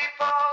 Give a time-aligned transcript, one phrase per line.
[0.00, 0.45] people.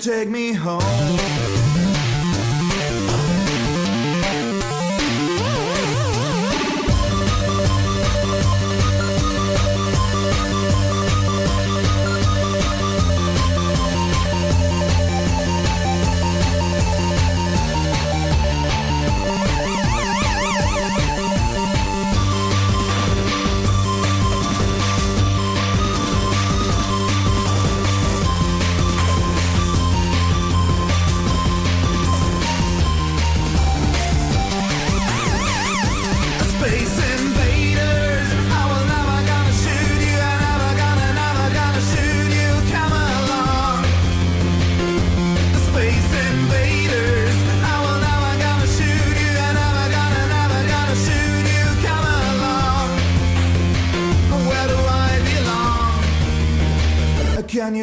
[0.00, 1.29] Take me home?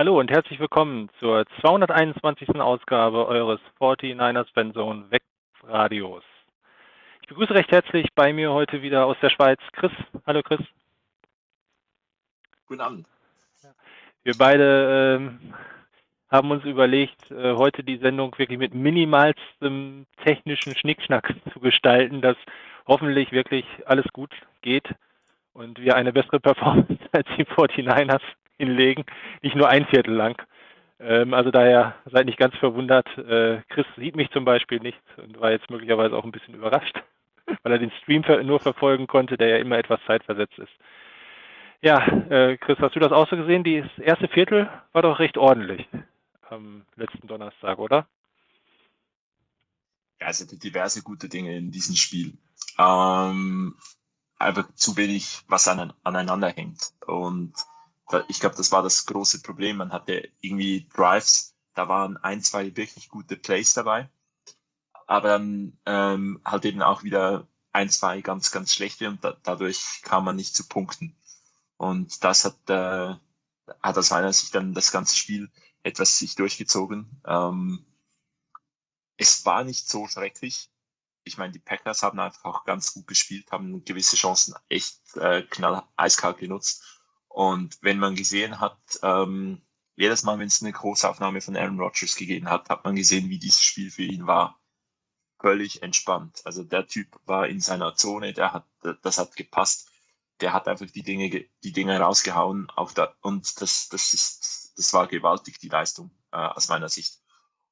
[0.00, 2.58] Hallo und herzlich willkommen zur 221.
[2.58, 6.24] Ausgabe eures 49ers Fanzone Webradios.
[7.20, 9.92] Ich begrüße recht herzlich bei mir heute wieder aus der Schweiz Chris.
[10.26, 10.60] Hallo Chris.
[12.66, 13.06] Guten Abend.
[14.22, 15.54] Wir beide ähm,
[16.30, 22.38] haben uns überlegt, äh, heute die Sendung wirklich mit minimalstem technischen Schnickschnack zu gestalten, dass
[22.86, 24.32] hoffentlich wirklich alles gut
[24.62, 24.88] geht
[25.52, 28.22] und wir eine bessere Performance als die 49ers
[28.60, 29.04] hinlegen,
[29.42, 30.40] nicht nur ein Viertel lang.
[31.00, 33.06] Ähm, also daher seid nicht ganz verwundert.
[33.18, 37.02] Äh, Chris sieht mich zum Beispiel nicht und war jetzt möglicherweise auch ein bisschen überrascht,
[37.62, 40.72] weil er den Stream nur verfolgen konnte, der ja immer etwas zeitversetzt ist.
[41.82, 43.64] Ja, äh, Chris, hast du das auch so gesehen?
[43.64, 45.88] Das erste Viertel war doch recht ordentlich
[46.50, 48.06] am letzten Donnerstag, oder?
[50.20, 52.34] Ja, es hatte diverse gute Dinge in diesem Spiel.
[52.78, 53.76] Ähm,
[54.38, 56.92] einfach zu wenig, was an, aneinander hängt.
[57.06, 57.54] Und
[58.28, 59.78] ich glaube, das war das große Problem.
[59.78, 64.08] Man hatte irgendwie Drives, da waren ein, zwei wirklich gute Plays dabei,
[65.06, 70.02] aber dann ähm, halt eben auch wieder ein, zwei ganz, ganz schlechte und da, dadurch
[70.02, 71.16] kam man nicht zu Punkten.
[71.76, 73.14] Und das hat, äh,
[73.82, 75.50] hat aus meiner Sicht dann das ganze Spiel
[75.82, 77.22] etwas sich durchgezogen.
[77.24, 77.86] Ähm,
[79.16, 80.70] es war nicht so schrecklich.
[81.24, 85.42] Ich meine, die Packers haben einfach auch ganz gut gespielt, haben gewisse Chancen echt äh,
[85.42, 86.99] knall eiskalt genutzt
[87.30, 89.62] und wenn man gesehen hat, ähm,
[89.94, 93.38] jedes Mal, wenn es eine Großaufnahme von Aaron Rodgers gegeben hat, hat man gesehen, wie
[93.38, 94.60] dieses Spiel für ihn war.
[95.38, 96.42] Völlig entspannt.
[96.44, 98.66] Also der Typ war in seiner Zone, der hat,
[99.02, 99.88] das hat gepasst.
[100.40, 102.68] Der hat einfach die Dinge, die Dinge rausgehauen.
[102.70, 107.22] Auch da, und das, das ist, das war gewaltig, die Leistung, äh, aus meiner Sicht.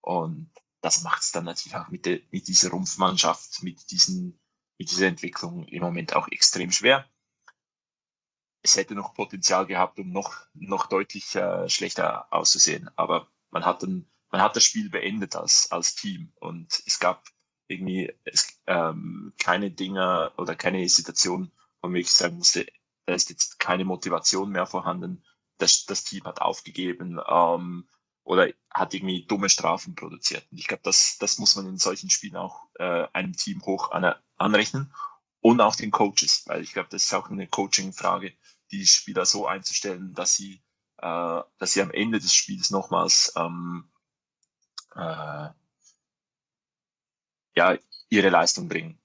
[0.01, 0.51] Und
[0.83, 4.39] das macht es dann natürlich auch mit, der, mit dieser Rumpfmannschaft, mit diesen,
[4.79, 7.09] mit dieser Entwicklung im Moment auch extrem schwer
[8.63, 12.91] es hätte noch Potenzial gehabt, um noch, noch deutlich äh, schlechter auszusehen.
[12.97, 17.25] Aber man hat, dann, man hat das Spiel beendet als, als Team und es gab
[17.69, 21.53] irgendwie es, ähm, keine Dinge oder keine Situation,
[21.83, 22.67] wo ich sagen musste,
[23.07, 25.25] da ist jetzt keine Motivation mehr vorhanden.
[25.59, 27.89] Das, das Team hat aufgegeben ähm,
[28.25, 30.47] oder hat irgendwie dumme Strafen produziert.
[30.51, 33.91] Und ich glaube, das, das muss man in solchen Spielen auch äh, einem Team hoch
[33.91, 34.93] an, anrechnen.
[35.49, 38.35] Und auch den Coaches, weil ich glaube, das ist auch eine Coaching-Frage,
[38.71, 40.62] die Spieler so einzustellen, dass sie,
[40.99, 43.91] äh, dass sie am Ende des Spiels nochmals ähm,
[44.95, 45.49] äh,
[47.56, 47.79] ja,
[48.11, 49.00] ihre Leistung bringen.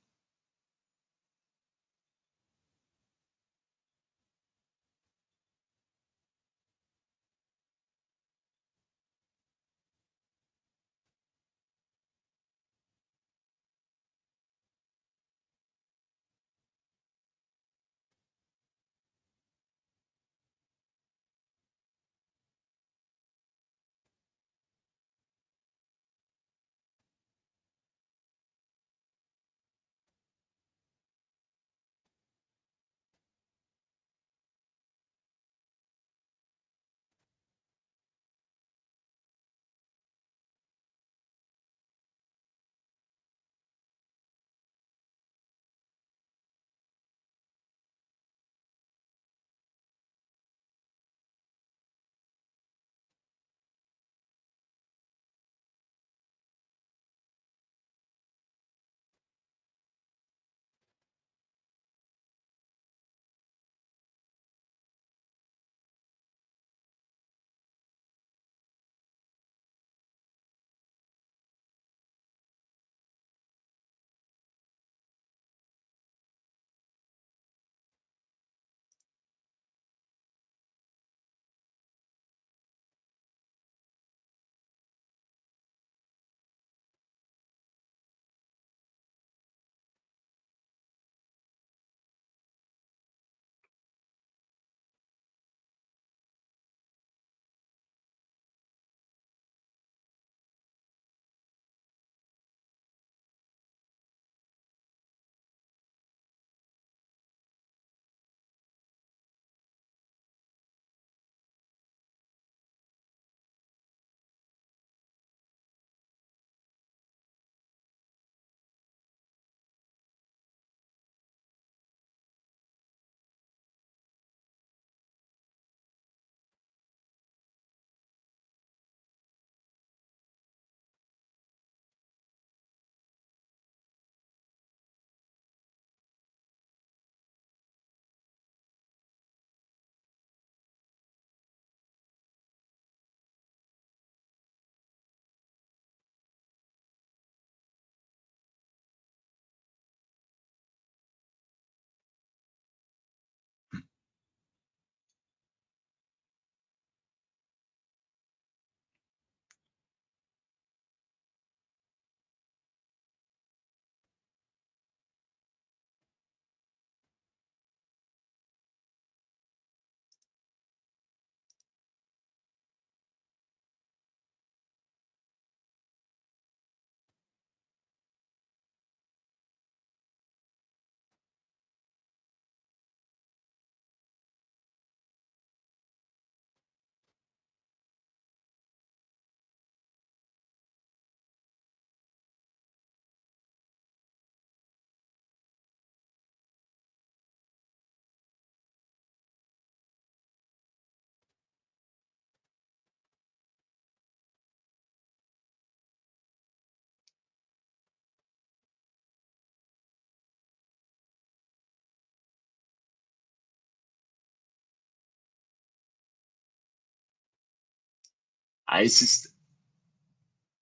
[218.81, 219.35] Es ist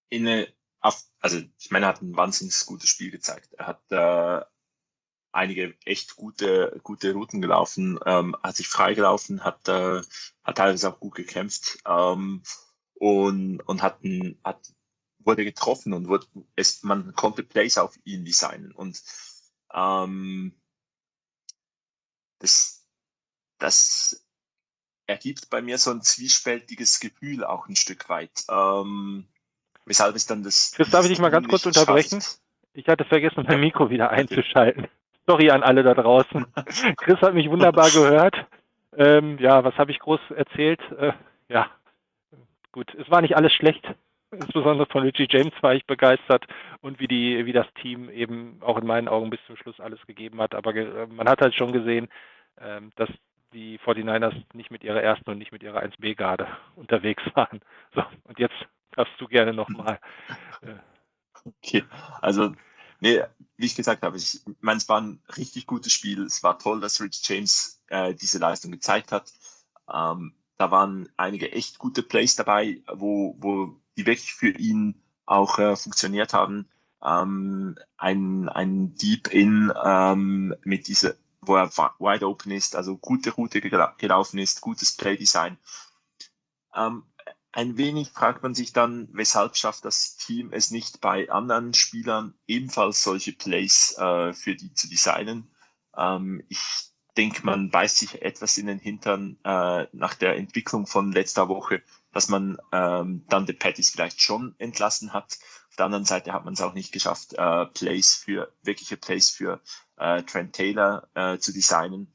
[0.10, 0.54] in eine,
[1.20, 3.54] also ich meine, er hat ein wahnsinnig gutes Spiel gezeigt.
[3.54, 4.46] Er hat äh,
[5.32, 10.02] einige echt gute, gute Routen gelaufen, ähm, hat sich freigelaufen, hat, äh,
[10.44, 12.44] hat teilweise auch gut gekämpft ähm,
[12.96, 14.74] und, und hat, ein, hat
[15.26, 18.72] wurde getroffen und wurde, es, man konnte Plays auf ihn designen.
[18.72, 19.02] Und
[19.74, 20.60] ähm,
[22.40, 22.88] das,
[23.58, 24.21] das
[25.08, 28.44] ergibt bei mir so ein zwiespältiges Gefühl auch ein Stück weit.
[28.50, 29.26] Ähm,
[29.86, 30.72] weshalb es dann das.
[30.76, 32.22] Chris, darf ich dich mal ganz kurz unterbrechen?
[32.22, 32.40] Schafft.
[32.74, 34.88] Ich hatte vergessen, mein Mikro wieder einzuschalten.
[35.28, 36.46] Sorry an alle da draußen.
[36.98, 38.36] Chris hat mich wunderbar gehört.
[38.98, 40.80] Ähm, ja, was habe ich groß erzählt?
[40.98, 41.14] Äh,
[41.50, 41.70] ja,
[42.72, 43.86] gut, es war nicht alles schlecht.
[44.32, 46.46] Insbesondere von Richie James war ich begeistert
[46.80, 50.00] und wie die, wie das Team eben auch in meinen Augen bis zum Schluss alles
[50.08, 50.56] gegeben hat.
[50.56, 52.08] Aber ge man hat halt schon gesehen,
[52.60, 53.10] ähm, dass
[53.54, 57.62] die 49ers nicht mit ihrer ersten und nicht mit ihrer 1B-Garde unterwegs waren.
[57.94, 58.56] So, und jetzt
[58.92, 60.00] darfst du gerne nochmal.
[60.62, 60.76] Äh.
[61.44, 61.84] Okay,
[62.22, 62.54] also
[63.02, 63.24] Nee,
[63.58, 66.22] wie ich gesagt habe, ich meine, es war ein richtig gutes Spiel.
[66.24, 69.34] Es war toll, dass Rich James äh, diese Leistung gezeigt hat.
[69.92, 75.58] Ähm, da waren einige echt gute Plays dabei, wo, wo die wirklich für ihn auch
[75.58, 76.70] äh, funktioniert haben.
[77.04, 81.70] Ähm, ein, ein Deep In ähm, mit dieser, wo er
[82.00, 85.58] wide open ist, also gute Route gelaufen ist, gutes Playdesign.
[86.76, 87.04] Ähm,
[87.52, 92.34] ein wenig fragt man sich dann, weshalb schafft das Team es nicht bei anderen Spielern
[92.48, 95.54] ebenfalls solche Plays äh, für die zu designen.
[95.98, 101.12] Ähm, ich denke, man beißt sich etwas in den Hintern äh, nach der Entwicklung von
[101.12, 101.84] letzter Woche,
[102.14, 105.38] dass man ähm, dann die Patties vielleicht schon entlassen hat.
[105.82, 109.60] Der anderen Seite hat man es auch nicht geschafft, äh, Plays für wirkliche Plays für
[109.98, 112.14] äh, Trent Taylor äh, zu designen.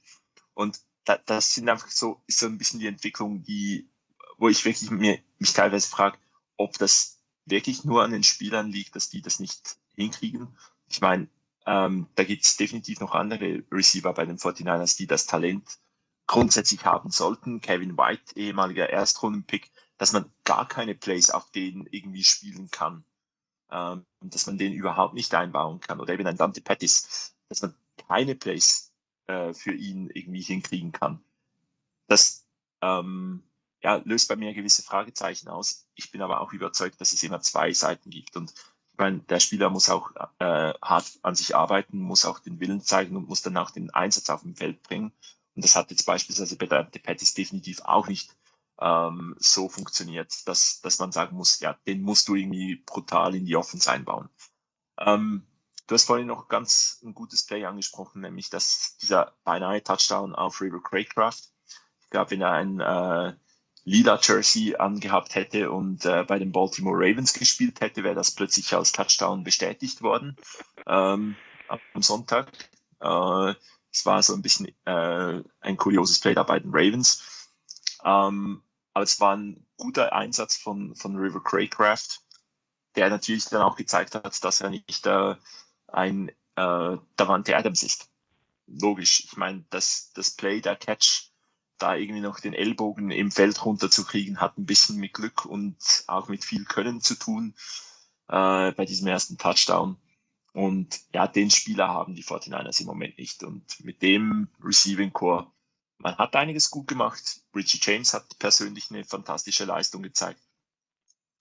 [0.55, 3.91] Und da, das sind einfach so ist so ein bisschen die Entwicklung, die
[4.39, 6.17] wo ich wirklich mir, mich teilweise frage,
[6.57, 10.57] ob das wirklich nur an den Spielern liegt, dass die das nicht hinkriegen.
[10.89, 11.27] Ich meine,
[11.67, 15.81] ähm, da gibt es definitiv noch andere Receiver bei den 49ers, die das Talent
[16.29, 17.61] grundsätzlich haben sollten.
[17.61, 23.05] Kevin White, ehemaliger Erstrundenpick, dass man gar keine Plays auf denen irgendwie spielen kann.
[23.71, 26.01] Ähm, dass man den überhaupt nicht einbauen kann.
[26.01, 27.75] Oder eben ein Dante Pettis, dass man
[28.09, 28.93] keine Plays
[29.27, 31.21] äh, für ihn irgendwie hinkriegen kann.
[32.07, 32.47] Das
[32.81, 33.43] ähm,
[33.83, 35.87] ja, löst bei mir gewisse Fragezeichen aus.
[35.95, 38.37] Ich bin aber auch überzeugt, dass es immer zwei Seiten gibt.
[38.37, 42.61] Und ich meine, der Spieler muss auch äh, hart an sich arbeiten, muss auch den
[42.61, 45.13] Willen zeigen und muss dann auch den Einsatz auf dem Feld bringen.
[45.57, 48.36] Und das hat jetzt beispielsweise bei der Pettis definitiv auch nicht
[48.81, 53.47] ähm, so funktioniert, dass, dass man sagen muss, ja, den musst du irgendwie brutal in
[53.47, 54.29] die Offense einbauen.
[54.99, 55.47] Ähm,
[55.87, 60.61] du hast vorhin noch ganz ein gutes Play angesprochen, nämlich dass dieser beinahe Touchdown auf
[60.61, 61.53] River Craycraft.
[62.01, 63.35] Ich glaube, wenn er ein äh,
[63.85, 68.75] lila Jersey angehabt hätte und äh, bei den Baltimore Ravens gespielt hätte, wäre das plötzlich
[68.75, 70.37] als Touchdown bestätigt worden
[70.87, 71.37] ähm,
[71.69, 72.53] am Sonntag.
[73.01, 73.55] Äh,
[73.91, 77.51] es war so ein bisschen äh, ein kurioses Play da bei den Ravens.
[78.05, 78.63] Ähm,
[78.97, 82.23] aber es war ein guter Einsatz von, von River Craycraft,
[82.95, 85.35] der natürlich dann auch gezeigt hat, dass er nicht äh,
[85.89, 88.11] ein äh, Davante Adams ist.
[88.67, 89.25] Logisch.
[89.27, 91.31] Ich meine, das, das Play, der Catch
[91.77, 95.77] da irgendwie noch den Ellbogen im Feld runterzukriegen, hat ein bisschen mit Glück und
[96.07, 97.55] auch mit viel Können zu tun
[98.29, 99.99] äh, bei diesem ersten Touchdown.
[100.55, 103.43] Und ja, den Spieler haben die 49ers im Moment nicht.
[103.45, 105.53] Und mit dem Receiving Core,
[105.99, 107.41] man hat einiges gut gemacht.
[107.55, 110.41] Richie James hat persönlich eine fantastische Leistung gezeigt.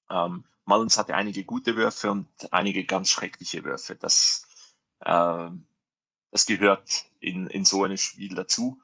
[0.10, 3.96] Ähm, Mullins hatte einige gute Würfe und einige ganz schreckliche Würfe.
[3.96, 4.48] Das,
[5.02, 5.50] äh,
[6.32, 8.80] das gehört in, in so einem Spiel dazu.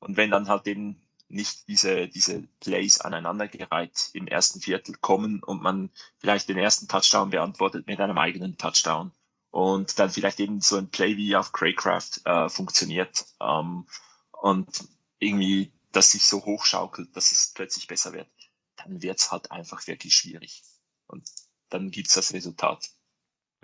[0.00, 5.62] Und wenn dann halt eben nicht diese, diese Plays aneinandergereiht im ersten Viertel kommen und
[5.62, 9.12] man vielleicht den ersten Touchdown beantwortet mit einem eigenen Touchdown
[9.50, 13.86] und dann vielleicht eben so ein Play wie auf Craycraft äh, funktioniert ähm,
[14.32, 18.28] und irgendwie das sich so hochschaukelt, dass es plötzlich besser wird,
[18.76, 20.62] dann wird es halt einfach wirklich schwierig.
[21.06, 21.28] Und
[21.70, 22.90] dann gibt es das Resultat.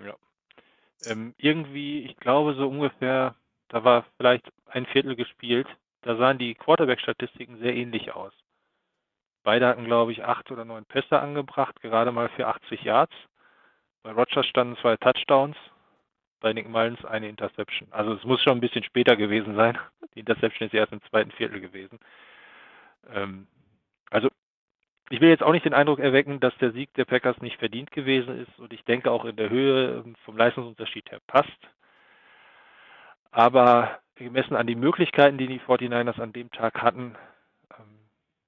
[0.03, 0.15] Ja.
[1.05, 3.35] Ähm, irgendwie, ich glaube so ungefähr,
[3.67, 5.67] da war vielleicht ein Viertel gespielt
[6.05, 8.31] da sahen die Quarterback-Statistiken sehr ähnlich aus.
[9.43, 13.13] Beide hatten, glaube ich, acht oder neun Pässe angebracht, gerade mal für 80 Yards.
[14.03, 15.57] Bei Rogers standen zwei Touchdowns,
[16.45, 17.87] bei Nick Mullins eine Interception.
[17.89, 19.79] Also es muss schon ein bisschen später gewesen sein.
[20.13, 21.97] Die Interception ist erst im zweiten Viertel gewesen.
[23.11, 23.47] Ähm,
[24.11, 24.29] also
[25.09, 27.89] ich will jetzt auch nicht den Eindruck erwecken, dass der Sieg der Packers nicht verdient
[27.89, 31.49] gewesen ist und ich denke auch in der Höhe vom Leistungsunterschied her passt.
[33.31, 37.15] Aber gemessen an die Möglichkeiten, die die 49ers an dem Tag hatten,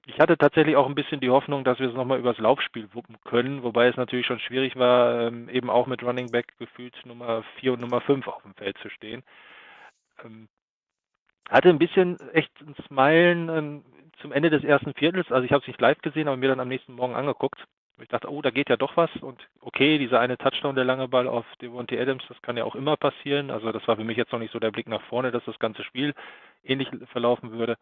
[0.08, 3.16] ich hatte tatsächlich auch ein bisschen die Hoffnung, dass wir es nochmal übers Laufspiel wuppen
[3.24, 7.44] können, wobei es natürlich schon schwierig war, ähm, eben auch mit Running Back gefühlt Nummer
[7.60, 9.22] 4 und Nummer 5 auf dem Feld zu stehen.
[10.24, 10.48] Ähm,
[11.50, 13.84] hatte ein bisschen echt ein Smilen
[14.22, 16.60] zum Ende des ersten Viertels, also ich habe es nicht live gesehen, aber mir dann
[16.60, 17.62] am nächsten Morgen angeguckt.
[18.00, 21.08] Ich dachte, oh, da geht ja doch was und okay, dieser eine Touchdown, der lange
[21.08, 23.50] Ball auf Devontae Adams, das kann ja auch immer passieren.
[23.50, 25.58] Also das war für mich jetzt noch nicht so der Blick nach vorne, dass das
[25.58, 26.14] ganze Spiel
[26.64, 27.76] ähnlich verlaufen würde.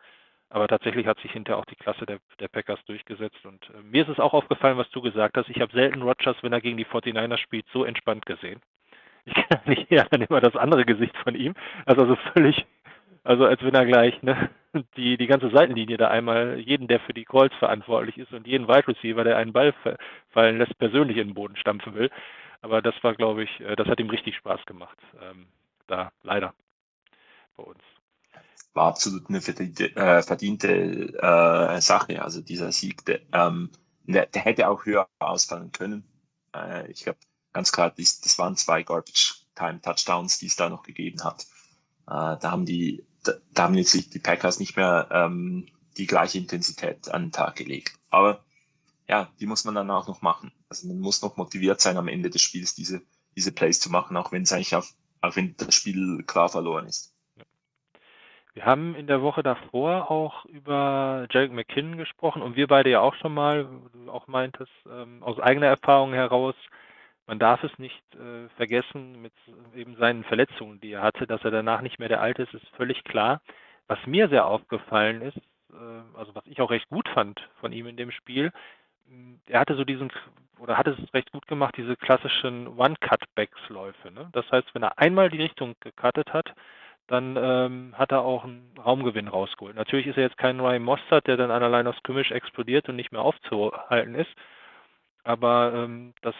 [0.48, 3.44] Aber tatsächlich hat sich hinterher auch die Klasse der, der Packers durchgesetzt.
[3.44, 5.48] Und äh, mir ist es auch aufgefallen, was du gesagt hast.
[5.48, 8.60] Ich habe selten Rogers, wenn er gegen die 49ers spielt, so entspannt gesehen.
[9.24, 11.54] Ich kenne nicht eher dann immer das andere Gesicht von ihm.
[11.84, 12.64] Also, also völlig
[13.26, 14.50] also als wenn er gleich ne,
[14.96, 18.68] die, die ganze Seitenlinie da einmal jeden, der für die Calls verantwortlich ist und jeden
[18.68, 19.74] Wide Receiver, der einen Ball
[20.30, 22.08] fallen lässt, persönlich in den Boden stampfen will.
[22.62, 24.96] Aber das war, glaube ich, äh, das hat ihm richtig Spaß gemacht.
[25.20, 25.48] Ähm,
[25.88, 26.54] da leider
[27.56, 27.80] bei uns.
[28.74, 32.22] War absolut eine verdiente, äh, verdiente äh, Sache.
[32.22, 33.70] Also dieser Sieg, der, ähm,
[34.04, 36.04] der, der hätte auch höher ausfallen können.
[36.54, 37.18] Äh, ich glaube,
[37.52, 41.46] ganz klar, das, das waren zwei Garbage Time-Touchdowns, die es da noch gegeben hat.
[42.06, 46.38] Äh, da haben die, da, da haben jetzt die Packers nicht mehr ähm, die gleiche
[46.38, 47.98] Intensität an den Tag gelegt.
[48.10, 48.44] Aber
[49.08, 50.52] ja, die muss man dann auch noch machen.
[50.68, 53.02] Also man muss noch motiviert sein, am Ende des Spiels diese,
[53.36, 56.86] diese Plays zu machen, auch wenn es eigentlich auf, auch wenn das Spiel klar verloren
[56.86, 57.14] ist.
[58.56, 63.00] Wir haben in der Woche davor auch über Jarek McKinnon gesprochen und wir beide ja
[63.00, 66.54] auch schon mal, du auch meintest, ähm, aus eigener Erfahrung heraus,
[67.26, 69.34] man darf es nicht äh, vergessen mit
[69.74, 72.66] eben seinen Verletzungen, die er hatte, dass er danach nicht mehr der Alte ist, ist
[72.76, 73.42] völlig klar.
[73.88, 75.36] Was mir sehr aufgefallen ist,
[75.74, 78.52] äh, also was ich auch recht gut fand von ihm in dem Spiel,
[79.48, 80.10] er hatte so diesen,
[80.58, 84.12] oder hat es recht gut gemacht, diese klassischen One-Cut-Backs-Läufe.
[84.12, 84.30] Ne?
[84.32, 86.54] Das heißt, wenn er einmal die Richtung gecuttet hat,
[87.06, 89.76] dann ähm, hat er auch einen Raumgewinn rausgeholt.
[89.76, 92.96] Natürlich ist er jetzt kein Ryan Mostert, der dann an allein aus Kümisch explodiert und
[92.96, 94.30] nicht mehr aufzuhalten ist.
[95.22, 96.34] Aber ähm, das,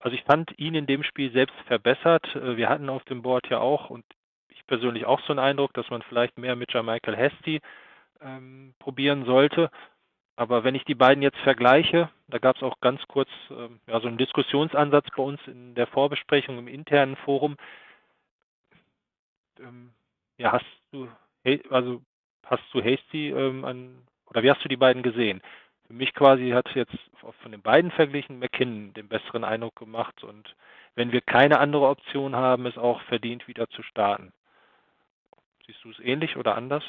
[0.00, 2.24] also ich fand ihn in dem Spiel selbst verbessert.
[2.36, 4.04] Äh, wir hatten auf dem Board ja auch und
[4.48, 7.60] ich persönlich auch so einen Eindruck, dass man vielleicht mehr mit Jermichael Hesty
[8.20, 9.70] ähm, probieren sollte.
[10.36, 14.00] Aber wenn ich die beiden jetzt vergleiche, da gab es auch ganz kurz ähm, ja,
[14.00, 17.56] so einen Diskussionsansatz bei uns in der Vorbesprechung im internen Forum.
[19.58, 19.92] Ähm,
[20.38, 21.08] ja, hast du,
[21.70, 22.02] also
[22.44, 25.42] hast du Hasty ähm, an, oder wie hast du die beiden gesehen?
[25.86, 26.96] Für mich quasi hat jetzt
[27.42, 30.54] von den beiden verglichen McKinnon den besseren Eindruck gemacht und
[30.94, 34.32] wenn wir keine andere Option haben, ist auch verdient wieder zu starten.
[35.66, 36.84] Siehst du es ähnlich oder anders?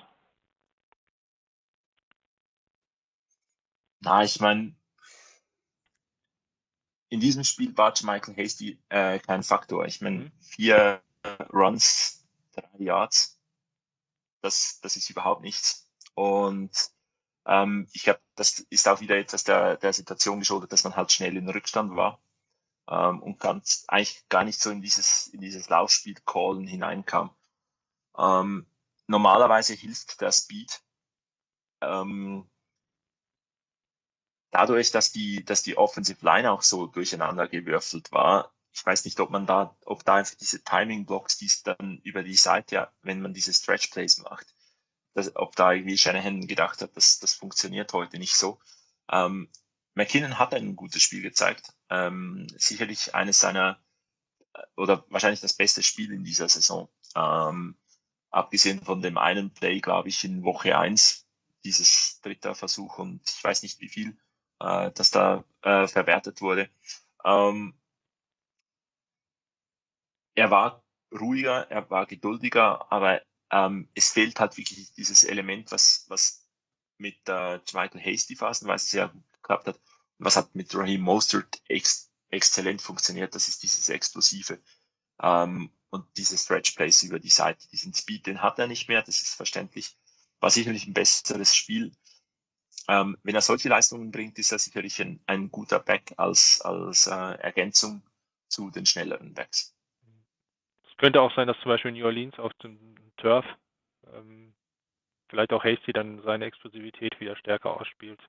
[3.99, 4.75] Na, ich meine,
[7.09, 9.85] in diesem Spiel war Michael Hasty äh, kein Faktor.
[9.85, 10.31] Ich meine, mhm.
[10.39, 11.01] vier
[11.51, 13.36] Runs, drei Yards,
[14.47, 15.89] das, das ist überhaupt nichts.
[16.15, 16.71] Und
[17.45, 21.11] ähm, ich glaube, das ist auch wieder etwas der, der Situation geschuldet, dass man halt
[21.11, 22.21] schnell in Rückstand war
[22.89, 27.35] ähm, und ganz, eigentlich gar nicht so in dieses, in dieses Laufspiel Callen hineinkam.
[28.17, 28.65] Ähm,
[29.07, 30.81] normalerweise hilft der Speed.
[31.81, 32.49] Ähm,
[34.51, 39.19] dadurch, dass die, dass die Offensive Line auch so durcheinander gewürfelt war, ich weiß nicht,
[39.19, 42.91] ob man da, ob da einfach diese Timing Blocks, die es dann über die Seite,
[43.01, 44.53] wenn man diese Stretch Plays macht,
[45.15, 48.59] dass, ob da irgendwie Shanahan gedacht hat, dass das funktioniert heute nicht so.
[49.11, 49.49] Ähm,
[49.95, 51.73] McKinnon hat ein gutes Spiel gezeigt.
[51.89, 53.81] Ähm, sicherlich eines seiner,
[54.53, 56.87] äh, oder wahrscheinlich das beste Spiel in dieser Saison.
[57.15, 57.79] Ähm,
[58.29, 61.25] abgesehen von dem einen Play, glaube ich, in Woche eins
[61.63, 64.15] dieses dritter Versuch und ich weiß nicht wie viel
[64.59, 66.69] äh, das da äh, verwertet wurde.
[67.25, 67.73] Ähm,
[70.37, 73.21] er war ruhiger, er war geduldiger, aber
[73.51, 76.47] ähm, es fehlt halt wirklich dieses Element, was, was
[76.97, 79.79] mit äh, Michael Hasty phasenweise sehr gut geklappt hat.
[80.19, 84.61] Was hat mit Raheem Mostert ex exzellent funktioniert, das ist dieses Explosive.
[85.21, 89.01] Ähm, und diese Stretch Plays über die Seite, diesen Speed, den hat er nicht mehr,
[89.01, 89.97] das ist verständlich.
[90.41, 91.93] War sicherlich ein besseres Spiel,
[92.89, 97.07] ähm, wenn er solche Leistungen bringt, ist er sicherlich ein, ein guter Back als, als
[97.07, 98.03] äh, Ergänzung
[98.49, 99.76] zu den schnelleren Backs.
[100.97, 102.77] Könnte auch sein, dass zum Beispiel New Orleans auf dem
[103.17, 103.45] Turf
[104.13, 104.53] ähm,
[105.29, 108.19] vielleicht auch Hasty dann seine Explosivität wieder stärker ausspielt,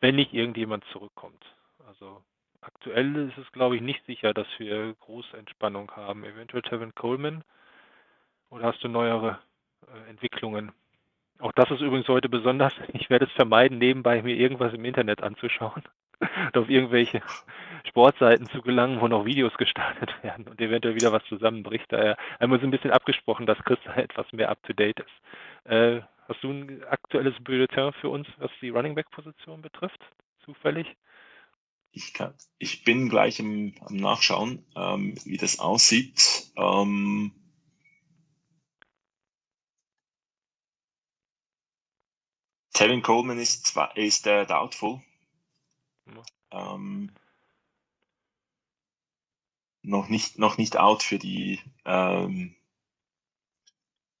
[0.00, 1.44] wenn nicht irgendjemand zurückkommt.
[1.86, 2.22] Also
[2.60, 6.24] aktuell ist es, glaube ich, nicht sicher, dass wir große Entspannung haben.
[6.24, 7.44] Eventuell Tevin Coleman
[8.50, 9.38] oder hast du neuere
[9.86, 10.72] äh, Entwicklungen?
[11.38, 12.74] Auch das ist übrigens heute besonders.
[12.92, 15.82] Ich werde es vermeiden, nebenbei mir irgendwas im Internet anzuschauen
[16.54, 17.22] auf irgendwelche
[17.88, 21.86] Sportseiten zu gelangen, wo noch Videos gestartet werden und eventuell wieder was zusammenbricht.
[21.90, 25.70] Daher einmal so ein bisschen abgesprochen, dass Christa etwas mehr up-to-date ist.
[25.70, 30.00] Äh, hast du ein aktuelles Bulletin für uns, was die Running Back-Position betrifft?
[30.44, 30.86] Zufällig?
[31.92, 36.50] Ich, kann, ich bin gleich im, am Nachschauen, ähm, wie das aussieht.
[36.56, 37.32] Ähm,
[42.72, 45.02] Tevin Coleman ist, ist äh, doubtful.
[46.06, 46.74] Ja.
[46.74, 47.12] Ähm,
[49.82, 52.54] noch nicht, noch nicht out für die, ähm,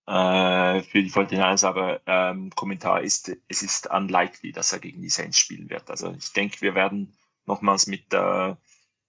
[0.06, 5.08] äh, für die 49 aber ähm, Kommentar ist, es ist unlikely, dass er gegen die
[5.08, 5.90] Saints spielen wird.
[5.90, 8.54] Also ich denke, wir werden nochmals mit, äh,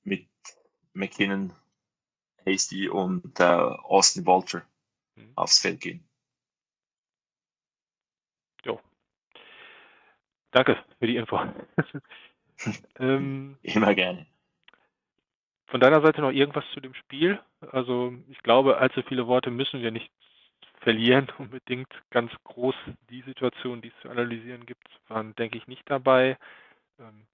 [0.04, 0.28] mit
[0.94, 1.54] McKinnon,
[2.46, 4.64] Hasty und äh, Austin Walter
[5.16, 5.32] mhm.
[5.36, 6.08] aufs Feld gehen.
[10.54, 11.40] Danke für die Info.
[13.00, 14.28] ähm, Immer gerne.
[15.74, 17.40] Von deiner Seite noch irgendwas zu dem Spiel?
[17.72, 20.12] Also ich glaube, allzu viele Worte müssen wir nicht
[20.82, 21.92] verlieren unbedingt.
[22.12, 22.76] Ganz groß
[23.10, 26.38] die Situation, die es zu analysieren gibt, waren, denke ich, nicht dabei.
[27.00, 27.26] Ähm,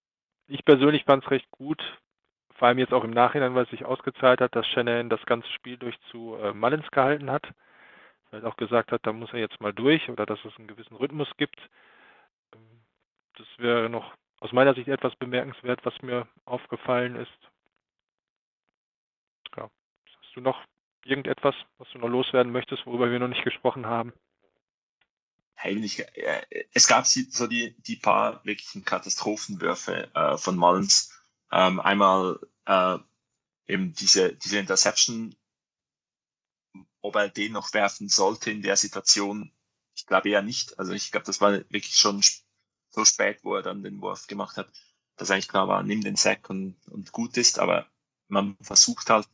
[0.48, 1.84] ich persönlich fand es recht gut.
[2.56, 5.50] vor allem jetzt auch im Nachhinein, weil es sich ausgezahlt hat, dass Shannon das ganze
[5.50, 7.46] Spiel durch zu äh, Mullins gehalten hat.
[8.32, 10.70] Weil er auch gesagt hat, da muss er jetzt mal durch oder dass es einen
[10.70, 11.60] gewissen Rhythmus gibt.
[12.56, 12.86] Ähm,
[13.38, 17.50] das wäre noch aus meiner Sicht etwas bemerkenswert, was mir aufgefallen ist.
[20.30, 20.64] Hast du noch
[21.06, 24.14] irgendetwas, was du noch loswerden möchtest, worüber wir noch nicht gesprochen haben?
[25.56, 31.20] Eigentlich, äh, es gab so die, die paar wirklichen Katastrophenwürfe äh, von Mullins.
[31.52, 33.00] Ähm, einmal äh,
[33.66, 35.36] eben diese, diese Interception,
[37.02, 39.52] ob er den noch werfen sollte in der Situation,
[39.96, 40.78] ich glaube eher nicht.
[40.78, 42.22] Also ich glaube, das war wirklich schon
[42.92, 44.72] so spät, wo er dann den Wurf gemacht hat,
[45.16, 47.90] dass eigentlich klar war, nimm den Sack und, und gut ist, aber
[48.28, 49.28] man versucht halt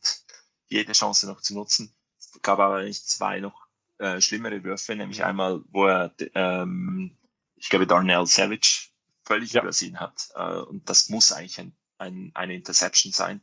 [0.68, 1.94] jede Chance noch zu nutzen.
[2.18, 3.66] Es gab aber nicht zwei noch
[3.98, 7.16] äh, schlimmere Würfe, nämlich einmal, wo er, ähm,
[7.56, 8.90] ich glaube, Darnell Savage
[9.24, 9.62] völlig ja.
[9.62, 10.28] übersehen hat.
[10.34, 13.40] Äh, und das muss eigentlich ein, ein, eine Interception sein.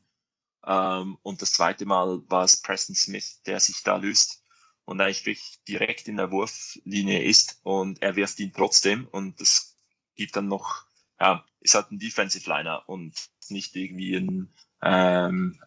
[0.65, 4.43] Ähm, und das zweite Mal war es Preston Smith, der sich da löst
[4.85, 9.77] und eigentlich wirklich direkt in der Wurflinie ist und er wirft ihn trotzdem und das
[10.15, 10.85] gibt dann noch,
[11.19, 13.13] ja, ist halt ein Defensive Liner und
[13.49, 15.61] nicht irgendwie ein, ähm,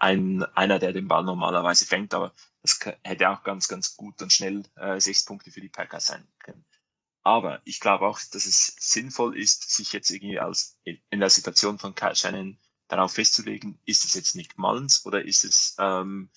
[0.00, 4.32] ein, einer, der den Ball normalerweise fängt, aber das hätte auch ganz, ganz gut und
[4.32, 6.64] schnell äh, sechs Punkte für die Packers sein können.
[7.22, 11.78] Aber ich glaube auch, dass es sinnvoll ist, sich jetzt irgendwie als in der Situation
[11.78, 12.58] von Kyle Shannon
[12.88, 16.30] darauf festzulegen, ist es jetzt Nick Mullins oder ist es ähm,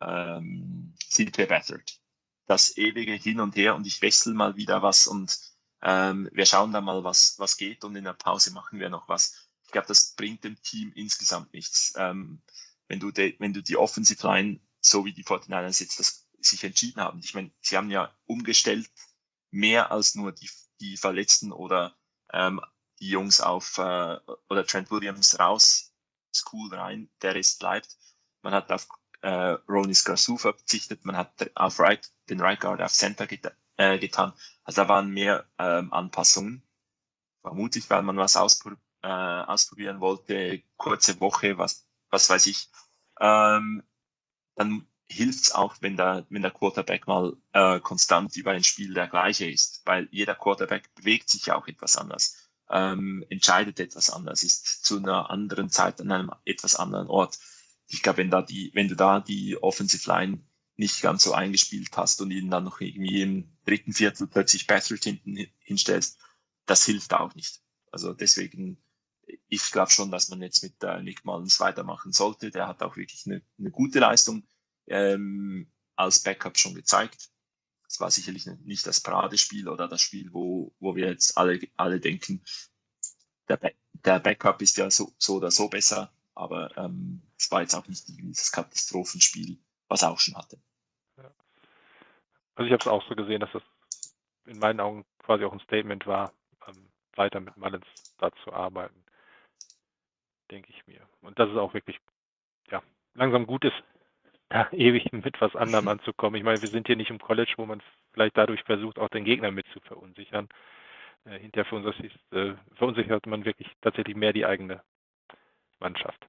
[0.00, 2.00] ähm, CJ Beathard?
[2.46, 5.38] Das ewige Hin und Her und ich wechsle mal wieder was und
[5.80, 9.08] ähm, wir schauen dann mal, was, was geht und in der Pause machen wir noch
[9.08, 9.47] was.
[9.68, 11.92] Ich glaube, das bringt dem Team insgesamt nichts.
[11.96, 12.40] Ähm,
[12.86, 16.64] wenn, du de, wenn du die Offensive Line, so wie die 49ers jetzt das sich
[16.64, 18.90] entschieden haben, ich meine, sie haben ja umgestellt
[19.50, 20.48] mehr als nur die,
[20.80, 21.94] die Verletzten oder
[22.32, 22.62] ähm,
[22.98, 24.16] die Jungs auf äh,
[24.48, 25.92] oder Trent Williams raus,
[26.34, 27.94] School rein, der Rest bleibt.
[28.40, 28.88] Man hat auf
[29.20, 33.98] äh, Ronis Grassu verzichtet, man hat auf right, den Right Guard auf Center get, äh,
[33.98, 34.32] getan.
[34.64, 36.62] Also da waren mehr ähm, Anpassungen.
[37.42, 38.70] Vermutlich, weil man was auspro
[39.02, 42.68] äh, ausprobieren wollte, kurze Woche, was, was weiß ich.
[43.20, 43.82] Ähm,
[44.54, 49.08] dann hilft's auch, wenn der, wenn der Quarterback mal äh, konstant über ein Spiel der
[49.08, 54.84] gleiche ist, weil jeder Quarterback bewegt sich auch etwas anders, ähm, entscheidet etwas anders, ist
[54.84, 57.38] zu einer anderen Zeit an einem etwas anderen Ort.
[57.86, 60.40] Ich glaube, wenn wenn du da die Offensive Line
[60.76, 65.04] nicht ganz so eingespielt hast und ihn dann noch irgendwie im dritten Viertel plötzlich Bathurst
[65.04, 66.18] hinten hinstellst,
[66.66, 67.62] das hilft auch nicht.
[67.90, 68.80] Also deswegen,
[69.48, 72.50] ich glaube schon, dass man jetzt mit äh, Nick Mullins weitermachen sollte.
[72.50, 74.46] Der hat auch wirklich eine, eine gute Leistung
[74.86, 77.30] ähm, als Backup schon gezeigt.
[77.86, 82.00] Es war sicherlich nicht das Paradespiel oder das Spiel, wo, wo wir jetzt alle, alle
[82.00, 82.44] denken,
[83.48, 87.62] der, Be der Backup ist ja so, so oder so besser, aber ähm, es war
[87.62, 90.60] jetzt auch nicht dieses Katastrophenspiel, was er auch schon hatte.
[92.54, 93.62] Also ich habe es auch so gesehen, dass das
[94.44, 96.32] in meinen Augen quasi auch ein Statement war,
[96.66, 97.86] ähm, weiter mit Mullins
[98.18, 99.04] da zu arbeiten,
[100.50, 101.00] denke ich mir.
[101.22, 101.98] Und dass es auch wirklich
[102.70, 102.82] ja,
[103.14, 103.82] langsam gut ist,
[104.48, 106.36] da ewig mit was anderem anzukommen.
[106.36, 107.82] Ich meine, wir sind hier nicht im College, wo man
[108.12, 110.48] vielleicht dadurch versucht, auch den Gegner mit zu verunsichern.
[111.24, 114.82] Äh, hinterher verunsichert, äh, verunsichert man wirklich tatsächlich mehr die eigene
[115.80, 116.26] Mannschaft.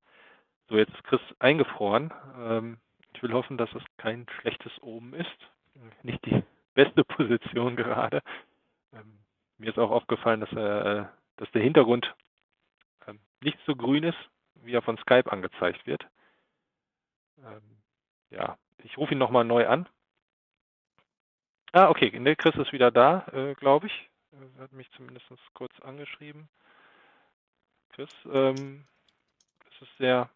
[0.68, 2.14] So, jetzt ist Chris eingefroren.
[2.38, 2.78] Ähm,
[3.14, 5.38] ich will hoffen, dass es kein schlechtes Omen ist.
[6.04, 8.22] Nicht die beste Position gerade.
[8.94, 9.20] Ähm,
[9.58, 11.06] mir ist auch aufgefallen, dass, äh,
[11.38, 12.16] dass der Hintergrund
[13.42, 14.18] nicht so grün ist,
[14.56, 16.06] wie er von Skype angezeigt wird.
[17.38, 17.78] Ähm,
[18.30, 19.88] ja, ich rufe ihn nochmal neu an.
[21.72, 24.10] Ah, okay, ne, Chris ist wieder da, äh, glaube ich.
[24.58, 26.50] Er hat mich zumindest kurz angeschrieben.
[27.90, 28.86] Chris, ähm,
[29.66, 30.30] das ist sehr.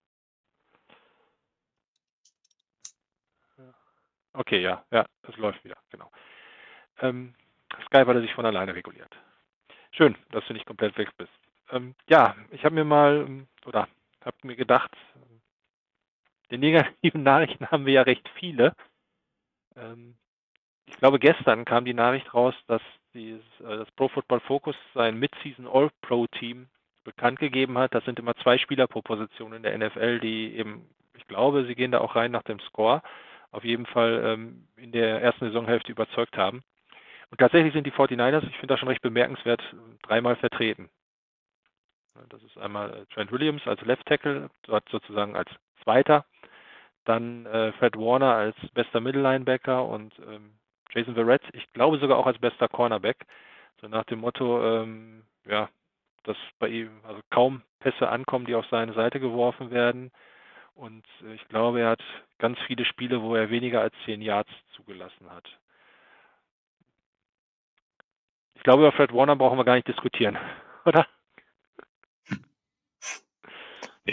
[4.34, 6.12] Okay, ja, ja, das läuft wieder, genau.
[7.00, 7.36] Ähm,
[7.86, 9.16] Skype hat er sich von alleine reguliert.
[9.92, 11.32] Schön, dass du nicht komplett weg bist.
[11.74, 13.88] Ähm, ja, ich habe mir mal, oder
[14.24, 14.92] habe mir gedacht,
[16.52, 18.76] die negativen Nachrichten haben wir ja recht viele.
[19.76, 20.16] Ähm,
[20.86, 22.82] ich glaube, gestern kam die Nachricht raus, dass
[23.14, 26.68] dieses, äh, das Pro Football Focus sein Mid-Season All-Pro-Team
[27.04, 27.94] bekannt gegeben hat.
[27.96, 31.76] Das sind immer zwei Spieler pro Position in der NFL, die eben, ich glaube, sie
[31.76, 33.02] gehen da auch rein nach dem Score,
[33.52, 36.64] auf jeden Fall ähm, in der ersten Saisonhälfte überzeugt haben.
[37.32, 39.62] Und tatsächlich sind die 49ers, ich finde das schon recht bemerkenswert,
[40.04, 40.90] dreimal vertreten.
[42.30, 45.50] Das ist einmal äh, Trent Williams als Left Tackle, dort sozusagen als
[45.84, 46.26] Zweiter
[47.06, 50.54] dann äh, Fred Warner als bester Mittellinebacker und ähm,
[50.92, 53.26] Jason Verrett, ich glaube sogar auch als bester Cornerback.
[53.82, 55.70] So nach dem Motto, ähm, ja,
[56.24, 60.12] dass bei ihm also kaum Pässe ankommen, die auf seine Seite geworfen werden.
[60.76, 62.04] Und äh, ich glaube, er hat
[62.38, 65.46] ganz viele Spiele, wo er weniger als 10 Yards zugelassen hat.
[68.56, 70.38] Ich glaube, über Fred Warner brauchen wir gar nicht diskutieren,
[70.86, 71.06] oder?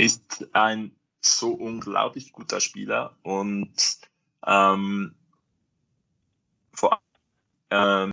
[0.01, 4.01] Ist ein so unglaublich guter Spieler und
[4.47, 5.15] ähm,
[6.73, 7.03] vor
[7.69, 8.11] ähm,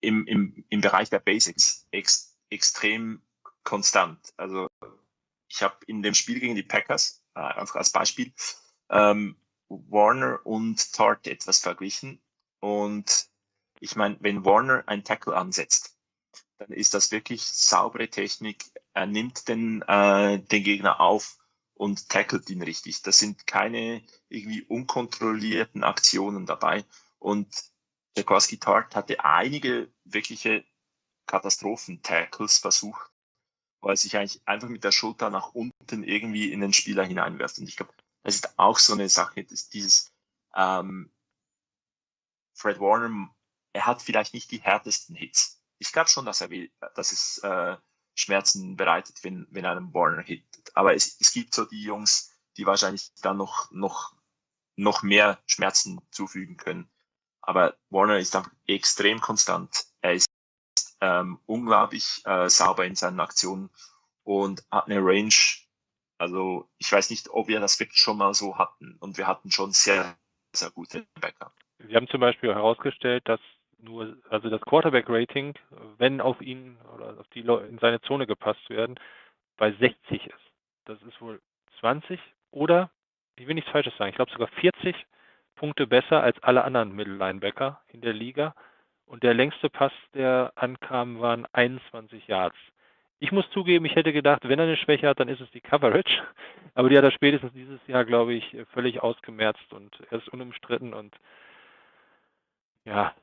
[0.00, 3.22] im, im, im Bereich der Basics ex, extrem
[3.62, 4.34] konstant.
[4.36, 4.66] Also
[5.48, 8.32] ich habe in dem Spiel gegen die Packers, äh, einfach als Beispiel,
[8.90, 9.36] ähm,
[9.68, 12.20] Warner und Tart etwas verglichen.
[12.58, 13.28] Und
[13.78, 15.96] ich meine, wenn Warner ein Tackle ansetzt,
[16.58, 18.64] dann ist das wirklich saubere Technik.
[18.98, 21.38] Er nimmt den, äh, den Gegner auf
[21.74, 23.00] und tackelt ihn richtig.
[23.02, 26.84] Das sind keine irgendwie unkontrollierten Aktionen dabei.
[27.20, 27.46] Und
[28.16, 30.64] Jaworski Tart hatte einige wirkliche
[31.26, 33.08] Katastrophen-Tackles versucht,
[33.80, 37.60] weil sich eigentlich einfach mit der Schulter nach unten irgendwie in den Spieler hineinwirft.
[37.60, 40.12] Und ich glaube, das ist auch so eine Sache, dass dieses
[40.56, 41.12] ähm,
[42.52, 43.32] Fred Warner,
[43.74, 45.62] er hat vielleicht nicht die härtesten Hits.
[45.78, 47.76] Ich glaube schon, dass er will, dass es äh,
[48.18, 50.74] Schmerzen bereitet, wenn, wenn einem Warner hittet.
[50.74, 54.14] Aber es, es gibt so die Jungs, die wahrscheinlich dann noch, noch,
[54.76, 56.90] noch mehr Schmerzen zufügen können.
[57.40, 59.86] Aber Warner ist einfach extrem konstant.
[60.00, 60.26] Er ist
[61.00, 63.70] ähm, unglaublich äh, sauber in seinen Aktionen
[64.24, 65.34] und hat eine Range.
[66.18, 68.96] Also ich weiß nicht, ob wir das wirklich schon mal so hatten.
[68.98, 70.18] Und wir hatten schon sehr,
[70.54, 71.54] sehr gute Backup.
[71.78, 73.40] Sie haben zum Beispiel herausgestellt, dass
[73.80, 75.54] nur, also das Quarterback-Rating,
[75.98, 78.98] wenn auf ihn oder auf die in seine Zone gepasst werden,
[79.56, 80.34] bei 60 ist.
[80.84, 81.40] Das ist wohl
[81.80, 82.90] 20 oder,
[83.36, 84.96] ich will nichts Falsches sagen, ich glaube sogar 40
[85.56, 88.54] Punkte besser als alle anderen Mittellinebacker in der Liga.
[89.06, 92.56] Und der längste Pass, der ankam, waren 21 Yards.
[93.20, 95.60] Ich muss zugeben, ich hätte gedacht, wenn er eine Schwäche hat, dann ist es die
[95.60, 96.22] Coverage.
[96.74, 100.94] Aber die hat er spätestens dieses Jahr, glaube ich, völlig ausgemerzt und er ist unumstritten.
[100.94, 101.16] Und
[102.84, 103.14] ja,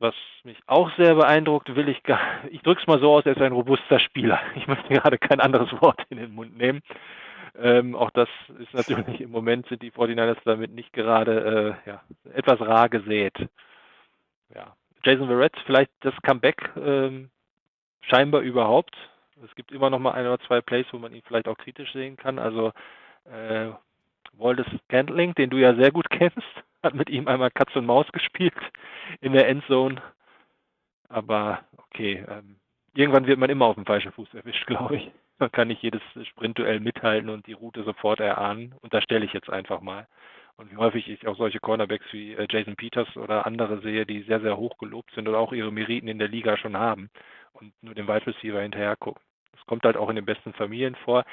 [0.00, 3.36] was mich auch sehr beeindruckt, will ich gar, ich drücke es mal so aus, er
[3.36, 4.40] ist ein robuster Spieler.
[4.56, 6.82] Ich möchte gerade kein anderes Wort in den Mund nehmen.
[7.58, 12.02] Ähm, auch das ist natürlich im Moment sind die 49ers damit nicht gerade äh, ja,
[12.32, 13.34] etwas rar gesät.
[14.54, 14.74] Ja.
[15.04, 17.30] Jason Verrett, vielleicht das Comeback ähm,
[18.02, 18.96] scheinbar überhaupt.
[19.44, 21.92] Es gibt immer noch mal ein oder zwei Plays, wo man ihn vielleicht auch kritisch
[21.92, 22.38] sehen kann.
[22.38, 22.72] Also
[23.24, 23.70] äh,
[24.34, 26.36] Waldes Scantling, den du ja sehr gut kennst,
[26.82, 28.54] hat mit ihm einmal Katz und Maus gespielt
[29.20, 30.00] in der Endzone.
[31.08, 32.56] Aber okay, ähm,
[32.94, 35.10] irgendwann wird man immer auf dem falschen Fuß erwischt, glaube ich.
[35.38, 38.74] Man kann nicht jedes Sprintduell mithalten und die Route sofort erahnen.
[38.82, 40.06] Und da stelle ich jetzt einfach mal.
[40.56, 44.22] Und wie häufig ich auch solche Cornerbacks wie äh, Jason Peters oder andere sehe, die
[44.24, 47.08] sehr, sehr hoch gelobt sind oder auch ihre Meriten in der Liga schon haben
[47.54, 49.22] und nur dem Wide Receiver hinterher gucken.
[49.52, 51.24] Das kommt halt auch in den besten Familien vor.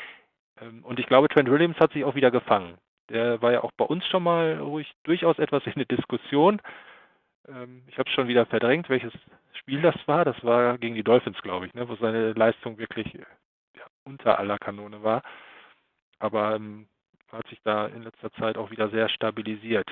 [0.61, 2.77] Ähm, und ich glaube, Trent Williams hat sich auch wieder gefangen.
[3.09, 6.61] Der war ja auch bei uns schon mal ruhig durchaus etwas in der Diskussion.
[7.47, 9.13] Ähm, ich habe es schon wieder verdrängt, welches
[9.53, 10.25] Spiel das war.
[10.25, 14.57] Das war gegen die Dolphins, glaube ich, ne, wo seine Leistung wirklich ja, unter aller
[14.57, 15.23] Kanone war.
[16.19, 16.87] Aber ähm,
[17.31, 19.89] hat sich da in letzter Zeit auch wieder sehr stabilisiert.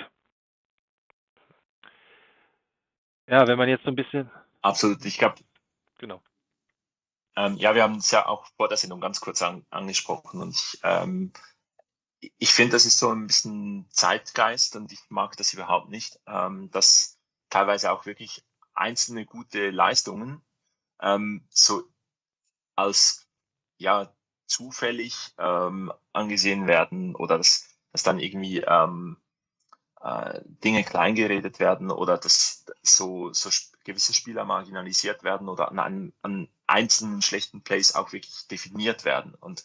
[3.27, 4.29] Ja, wenn man jetzt so ein bisschen.
[4.61, 5.35] Absolut, ich glaube.
[5.97, 6.21] Genau.
[7.35, 10.55] Ähm, ja, wir haben es ja auch vor der Sendung ganz kurz an, angesprochen und
[10.55, 11.33] ich, ähm,
[12.37, 16.69] ich finde, das ist so ein bisschen Zeitgeist und ich mag das überhaupt nicht, ähm,
[16.71, 17.17] dass
[17.49, 20.41] teilweise auch wirklich einzelne gute Leistungen
[21.01, 21.83] ähm, so
[22.75, 23.27] als
[23.77, 24.13] ja
[24.47, 29.17] zufällig ähm, angesehen werden oder dass, dass dann irgendwie ähm,
[30.01, 33.49] äh, Dinge kleingeredet werden oder dass so, so
[33.83, 39.33] gewisse Spieler marginalisiert werden oder an, an einzelnen schlechten Plays auch wirklich definiert werden.
[39.35, 39.63] Und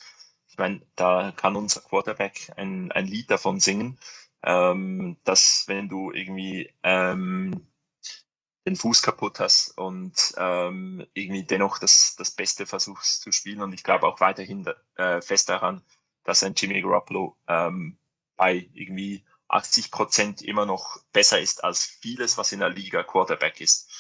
[0.61, 3.99] meine, da kann unser Quarterback ein, ein Lied davon singen,
[4.44, 7.66] ähm, dass wenn du irgendwie ähm,
[8.66, 13.62] den Fuß kaputt hast und ähm, irgendwie dennoch das, das Beste versuchst zu spielen.
[13.62, 15.83] Und ich glaube auch weiterhin äh, fest daran,
[16.25, 17.99] dass ein Jimmy Garoppolo ähm,
[18.37, 23.61] bei irgendwie 80 Prozent immer noch besser ist als vieles, was in der Liga Quarterback
[23.61, 23.90] ist.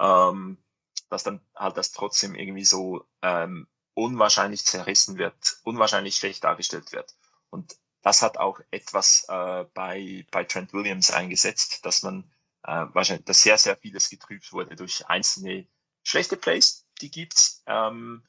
[0.00, 0.58] Ähm,
[1.08, 7.16] dass dann halt das trotzdem irgendwie so ähm, unwahrscheinlich zerrissen wird, unwahrscheinlich schlecht dargestellt wird.
[7.48, 12.30] Und das hat auch etwas äh, bei, bei Trent Williams eingesetzt, dass man
[12.64, 15.66] äh, wahrscheinlich, dass sehr, sehr vieles getrübt wurde durch einzelne
[16.04, 17.62] schlechte Plays, die gibt's.
[17.66, 18.22] Ähm,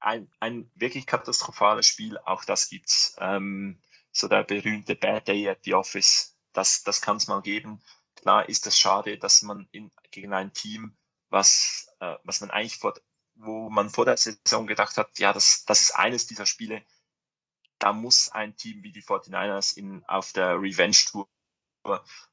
[0.00, 3.16] ein, ein wirklich katastrophales Spiel, auch das gibt's.
[3.18, 3.80] Ähm,
[4.12, 7.82] so der berühmte Bad Day at the Office, das, das kann es mal geben.
[8.16, 10.94] Klar ist das schade, dass man in, gegen ein Team,
[11.30, 12.94] was, äh, was man eigentlich vor,
[13.36, 16.82] wo man vor der Saison gedacht hat, ja, das, das ist eines dieser Spiele,
[17.78, 21.28] da muss ein Team wie die 49ers in, auf der Revenge-Tour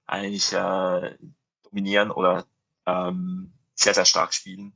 [0.05, 1.17] eigentlich äh,
[1.63, 2.45] dominieren oder
[2.85, 4.73] ähm, sehr, sehr stark spielen.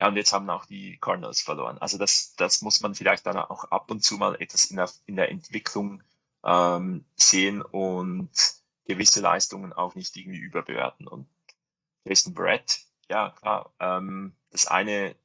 [0.00, 1.78] Ja, und jetzt haben auch die Cardinals verloren.
[1.78, 4.90] Also das, das muss man vielleicht dann auch ab und zu mal etwas in der,
[5.06, 6.02] in der Entwicklung
[6.42, 8.30] ähm, sehen und
[8.86, 11.06] gewisse Leistungen auch nicht irgendwie überbewerten.
[11.06, 11.28] Und
[12.04, 12.80] Jason Brett,
[13.10, 15.16] ja klar, ähm, das eine,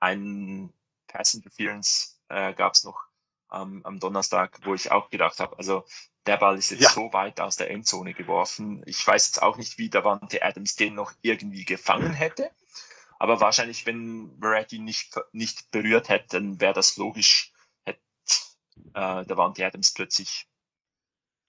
[0.00, 0.72] ein
[1.06, 3.04] Pass Interference äh, gab es noch
[3.52, 5.84] ähm, am Donnerstag, wo ich auch gedacht habe, also
[6.26, 6.90] der Ball ist jetzt ja.
[6.90, 8.82] so weit aus der Endzone geworfen.
[8.86, 12.50] Ich weiß jetzt auch nicht, wie Davante Adams den noch irgendwie gefangen hätte.
[13.18, 17.52] Aber wahrscheinlich, wenn Verratti nicht, nicht berührt hätte, dann wäre das logisch,
[17.84, 18.00] hätte
[18.94, 20.48] äh, Davante Adams plötzlich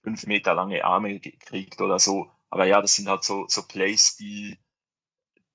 [0.03, 2.31] fünf Meter lange Arme gekriegt oder so.
[2.49, 4.57] Aber ja, das sind halt so, so Plays, die,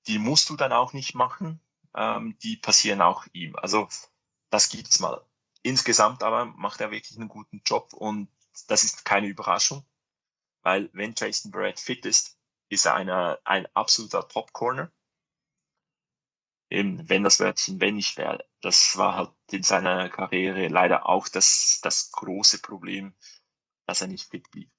[0.07, 1.59] die musst du dann auch nicht machen.
[1.95, 3.55] Ähm, die passieren auch ihm.
[3.55, 3.87] Also
[4.49, 5.25] das gibt's mal.
[5.63, 8.29] Insgesamt aber macht er wirklich einen guten Job und
[8.67, 9.85] das ist keine Überraschung,
[10.61, 12.37] weil wenn Jason Barrett fit ist,
[12.69, 14.91] ist er eine, ein absoluter Top-Corner.
[16.69, 21.27] Eben, wenn das Wörtchen wenn nicht wäre, das war halt in seiner Karriere leider auch
[21.29, 23.15] das, das große Problem,
[23.85, 24.69] dass er nicht fit blieb.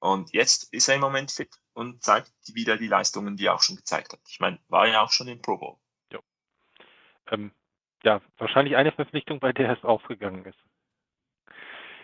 [0.00, 3.62] Und jetzt ist er im Moment fit und zeigt wieder die Leistungen, die er auch
[3.62, 4.20] schon gezeigt hat.
[4.28, 5.76] Ich meine, war ja auch schon im Pro Bowl.
[6.10, 6.20] Ja,
[7.30, 7.52] ähm,
[8.02, 10.58] ja wahrscheinlich eine Verpflichtung, bei der es aufgegangen ist.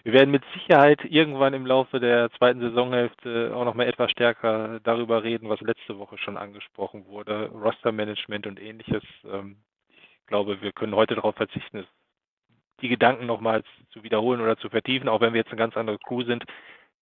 [0.05, 4.81] Wir werden mit Sicherheit irgendwann im Laufe der zweiten Saisonhälfte auch noch mal etwas stärker
[4.81, 9.05] darüber reden, was letzte Woche schon angesprochen wurde, Rostermanagement und ähnliches.
[9.25, 9.57] Ähm,
[9.89, 11.87] ich glaube, wir können heute darauf verzichten,
[12.83, 15.99] die Gedanken nochmals zu wiederholen oder zu vertiefen, auch wenn wir jetzt eine ganz andere
[15.99, 16.45] Crew sind,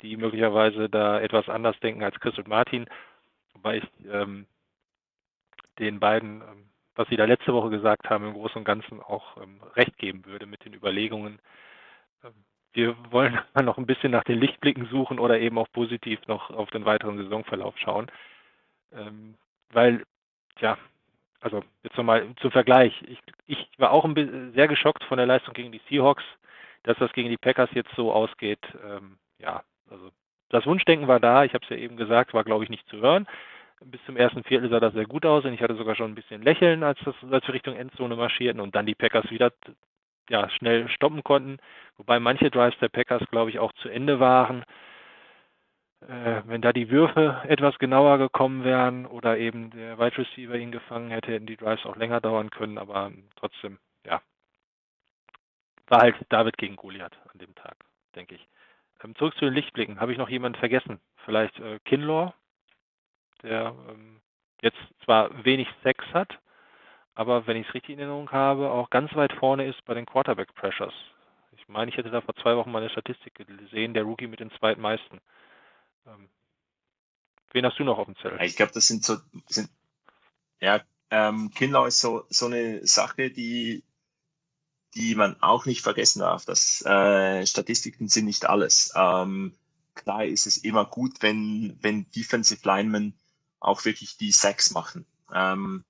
[0.03, 2.87] die möglicherweise da etwas anders denken als Chris und Martin,
[3.55, 4.47] wobei ich ähm,
[5.79, 9.37] den beiden, ähm, was sie da letzte Woche gesagt haben, im Großen und Ganzen auch
[9.43, 11.39] ähm, recht geben würde mit den Überlegungen,
[12.25, 12.33] ähm,
[12.73, 16.71] wir wollen noch ein bisschen nach den Lichtblicken suchen oder eben auch positiv noch auf
[16.71, 18.11] den weiteren Saisonverlauf schauen.
[18.93, 19.37] Ähm,
[19.73, 20.05] weil,
[20.61, 20.79] ja,
[21.41, 22.93] also jetzt nochmal zum Vergleich.
[23.09, 26.25] Ich, ich war auch ein bisschen sehr geschockt von der Leistung gegen die Seahawks,
[26.83, 28.61] dass das gegen die Packers jetzt so ausgeht.
[28.85, 30.11] Ähm, ja, also
[30.49, 31.45] das Wunschdenken war da.
[31.45, 33.27] Ich habe es ja eben gesagt, war glaube ich nicht zu hören.
[33.83, 36.15] Bis zum ersten Viertel sah das sehr gut aus und ich hatte sogar schon ein
[36.15, 39.53] bisschen Lächeln, als, das, als wir Richtung Endzone marschierten und dann die Packers wieder
[40.29, 41.59] ja, schnell stoppen konnten,
[41.97, 44.65] wobei manche Drives der Packers, glaube ich, auch zu Ende waren.
[46.03, 50.73] Äh, wenn da die Würfe etwas genauer gekommen wären oder eben der Wide Receiver ihn
[50.73, 54.23] gefangen hätte, hätten die Drives auch länger dauern können, aber trotzdem, ja,
[55.89, 57.77] war halt David gegen Goliath an dem Tag,
[58.15, 58.49] denke ich.
[59.03, 60.01] Ähm, zurück zu den Lichtblicken.
[60.01, 61.01] Habe ich noch jemanden vergessen?
[61.25, 62.33] Vielleicht äh, Kinlaw,
[63.43, 64.21] der ähm,
[64.63, 66.39] jetzt zwar wenig Sex hat,
[67.15, 70.07] aber wenn ich es richtig in Erinnerung habe, auch ganz weit vorne ist bei den
[70.07, 70.95] Quarterback Pressures.
[71.53, 74.41] Ich meine, ich hätte da vor zwei Wochen mal eine Statistik gesehen, der Rookie mit
[74.41, 75.21] den zweitmeisten.
[76.07, 76.29] Ähm,
[77.53, 78.41] wen hast du noch auf dem Zettel?
[78.43, 79.71] Ich glaube, das sind so, sind,
[80.61, 83.83] ja, ähm, Kinlaw ist so, so eine Sache, die,
[84.95, 86.45] die man auch nicht vergessen darf.
[86.45, 88.93] dass äh, Statistiken sind nicht alles.
[88.95, 89.55] Ähm,
[89.95, 93.15] klar ist es immer gut, wenn, wenn Defensive Linemen
[93.61, 95.07] auch wirklich die Sacks machen.
[95.33, 95.85] Ähm,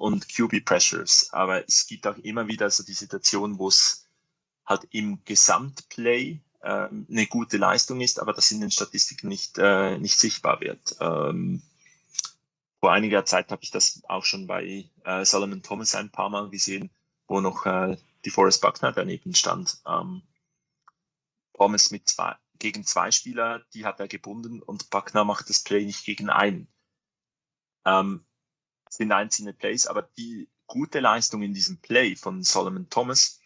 [0.00, 1.28] und QB Pressures.
[1.32, 4.06] Aber es gibt auch immer wieder so die Situation, wo es
[4.64, 9.98] halt im Gesamtplay äh, eine gute Leistung ist, aber das in den Statistiken nicht, äh,
[9.98, 10.96] nicht sichtbar wird.
[11.00, 11.60] Ähm,
[12.80, 16.48] vor einiger Zeit habe ich das auch schon bei äh, Solomon Thomas ein paar Mal
[16.48, 16.88] gesehen,
[17.28, 19.80] wo noch äh, die Forest Buckner daneben stand.
[19.86, 20.22] Ähm,
[21.54, 25.84] Thomas mit zwei, gegen zwei Spieler, die hat er gebunden und Buckner macht das Play
[25.84, 26.68] nicht gegen einen.
[27.84, 28.24] Ähm,
[28.88, 33.40] sind einzelne Plays, aber die gute Leistung in diesem Play von Solomon Thomas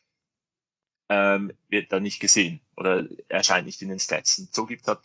[1.09, 4.39] ähm, wird da nicht gesehen oder erscheint nicht in den Stats.
[4.39, 5.01] Und so gibt es halt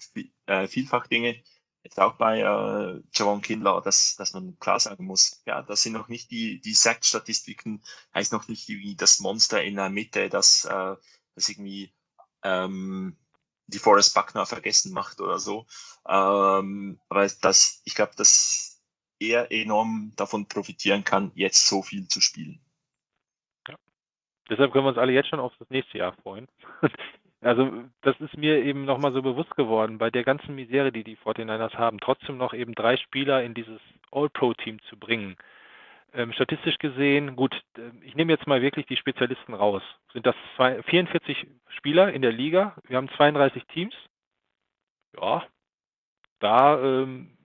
[0.45, 1.41] äh, vielfach Dinge,
[1.84, 5.93] jetzt auch bei äh, Javon Kindler, dass, dass man klar sagen muss, ja, das sind
[5.93, 10.65] noch nicht die, die Sack-Statistiken, heißt noch nicht wie das Monster in der Mitte, das,
[10.65, 10.95] äh,
[11.36, 11.93] das irgendwie
[12.43, 13.17] ähm,
[13.67, 15.65] die Forest Buckner vergessen macht oder so.
[16.07, 18.82] Ähm, aber das, ich glaube, das
[19.19, 22.61] er enorm davon profitieren kann, jetzt so viel zu spielen.
[23.67, 23.75] Ja.
[24.49, 26.47] Deshalb können wir uns alle jetzt schon auf das nächste Jahr freuen.
[27.42, 27.72] Also
[28.02, 31.76] das ist mir eben nochmal so bewusst geworden, bei der ganzen Misere, die die 49ers
[31.76, 33.80] haben, trotzdem noch eben drei Spieler in dieses
[34.12, 35.38] All-Pro-Team zu bringen.
[36.14, 39.84] Ähm, statistisch gesehen, gut, äh, ich nehme jetzt mal wirklich die Spezialisten raus.
[40.12, 42.76] Sind das zwei, 44 Spieler in der Liga?
[42.88, 43.96] Wir haben 32 Teams.
[45.16, 45.44] Ja,
[46.40, 47.38] da ähm,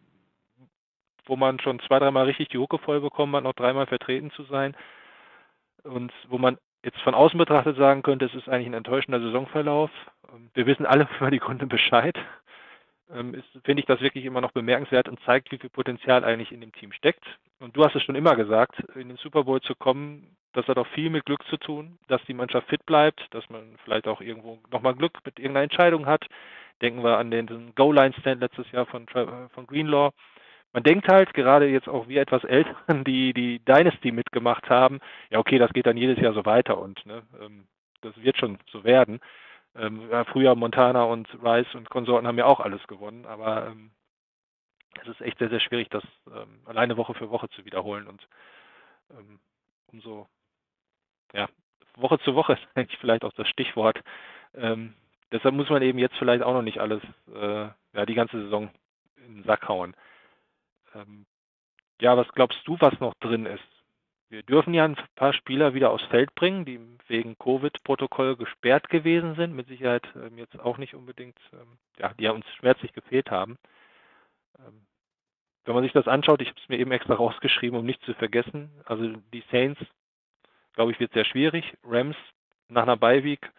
[1.26, 4.44] wo man schon zwei, dreimal richtig die Hucke voll bekommen hat, noch dreimal vertreten zu
[4.44, 4.76] sein.
[5.84, 9.90] und wo man jetzt von außen betrachtet sagen könnte, es ist eigentlich ein enttäuschender Saisonverlauf.
[10.32, 12.16] Ähm, wir wissen alle über die Gründe Bescheid.
[13.12, 16.52] Ähm, ist, finde ich das wirklich immer noch bemerkenswert und zeigt, wie viel Potenzial eigentlich
[16.52, 17.24] in dem Team steckt.
[17.60, 20.78] Und du hast es schon immer gesagt, in den Super Bowl zu kommen, das hat
[20.78, 24.20] auch viel mit Glück zu tun, dass die Mannschaft fit bleibt, dass man vielleicht auch
[24.20, 26.26] irgendwo nochmal Glück mit irgendeiner Entscheidung hat.
[26.80, 30.10] Denken wir an den Goal-Line-Stand letztes Jahr von, von Greenlaw.
[30.74, 35.00] Man denkt halt, gerade jetzt auch wir etwas Älteren, die die Dynasty mitgemacht haben,
[35.30, 37.68] ja okay, das geht dann jedes Jahr so weiter und ne, ähm,
[38.00, 39.20] das wird schon so werden.
[39.76, 43.92] Ähm, früher Montana und Rice und Konsorten haben ja auch alles gewonnen, aber ähm,
[45.00, 46.04] es ist echt sehr, sehr schwierig, das
[46.66, 48.28] alleine Woche für Woche zu wiederholen und
[49.92, 50.28] umso,
[51.32, 51.48] ja,
[51.96, 54.00] Woche zu Woche ist eigentlich vielleicht auch das Stichwort.
[55.32, 57.02] Deshalb muss man eben jetzt vielleicht auch noch nicht alles,
[57.34, 58.70] äh, ja, die ganze Saison
[59.16, 59.96] in den Sack hauen.
[60.94, 61.26] Ähm,
[62.00, 63.64] ja, was glaubst du, was noch drin ist?
[64.30, 69.36] Wir dürfen ja ein paar Spieler wieder aufs Feld bringen, die wegen Covid-Protokoll gesperrt gewesen
[69.36, 73.30] sind, mit Sicherheit ähm, jetzt auch nicht unbedingt, ähm, ja, die ja uns schmerzlich gefehlt
[73.30, 73.58] haben.
[74.58, 74.86] Ähm,
[75.64, 78.14] wenn man sich das anschaut, ich habe es mir eben extra rausgeschrieben, um nicht zu
[78.14, 79.80] vergessen, also die Saints,
[80.74, 81.76] glaube ich, wird sehr schwierig.
[81.84, 82.16] Rams
[82.68, 83.50] nach einer Beiweek,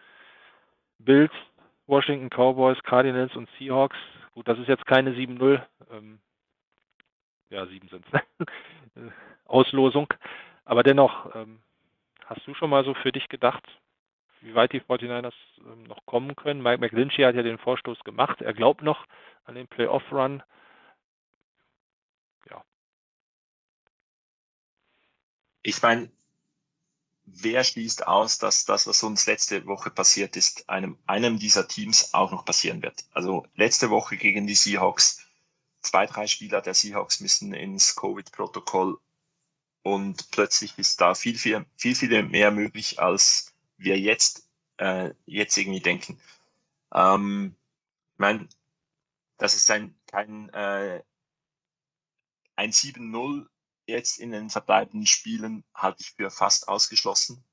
[0.98, 1.32] Bills,
[1.86, 3.96] Washington Cowboys, Cardinals und Seahawks.
[4.34, 6.20] Gut, das ist jetzt keine 7-0, ähm,
[7.50, 8.04] ja, 7 sind
[9.44, 10.12] Auslosung.
[10.64, 11.60] Aber dennoch, ähm,
[12.24, 13.64] hast du schon mal so für dich gedacht,
[14.40, 16.62] wie weit die 49ers ähm, noch kommen können?
[16.62, 18.42] Mike McGlinchey hat ja den Vorstoß gemacht.
[18.42, 19.06] Er glaubt noch
[19.44, 20.42] an den Playoff-Run.
[22.50, 22.64] Ja.
[25.62, 26.10] Ich meine,
[27.24, 32.14] wer schließt aus, dass das, was uns letzte Woche passiert ist, einem, einem dieser Teams
[32.14, 33.04] auch noch passieren wird?
[33.12, 35.25] Also letzte Woche gegen die Seahawks,
[35.86, 38.98] zwei, drei Spieler der Seahawks müssen ins Covid-Protokoll
[39.82, 45.56] und plötzlich ist da viel, viel, viel, viel mehr möglich, als wir jetzt, äh, jetzt
[45.56, 46.20] irgendwie denken.
[46.92, 47.54] Ähm,
[48.14, 48.48] ich meine,
[49.38, 51.02] das ist ein, kein äh,
[52.56, 53.46] ein 7-0
[53.86, 57.44] jetzt in den verbleibenden Spielen halte ich für fast ausgeschlossen.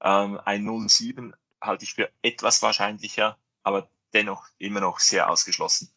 [0.00, 5.92] Ähm, ein 0-7 halte ich für etwas wahrscheinlicher, aber dennoch immer noch sehr ausgeschlossen.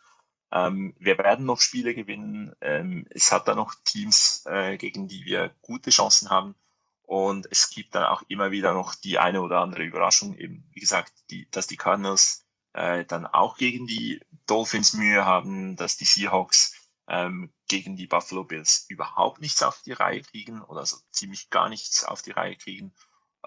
[0.52, 2.54] Ähm, wir werden noch Spiele gewinnen.
[2.62, 6.56] Ähm, es hat da noch Teams, äh, gegen die wir gute Chancen haben.
[7.04, 10.38] Und es gibt dann auch immer wieder noch die eine oder andere Überraschung.
[10.38, 15.76] Eben, wie gesagt, die, dass die Cardinals äh, dann auch gegen die Dolphins Mühe haben,
[15.76, 16.74] dass die Seahawks
[17.08, 21.70] ähm, gegen die Buffalo Bills überhaupt nichts auf die Reihe kriegen oder so ziemlich gar
[21.70, 22.94] nichts auf die Reihe kriegen.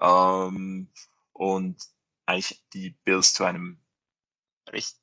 [0.00, 0.90] Ähm,
[1.32, 1.76] und
[2.26, 3.80] eigentlich die Bills zu einem
[4.68, 4.96] recht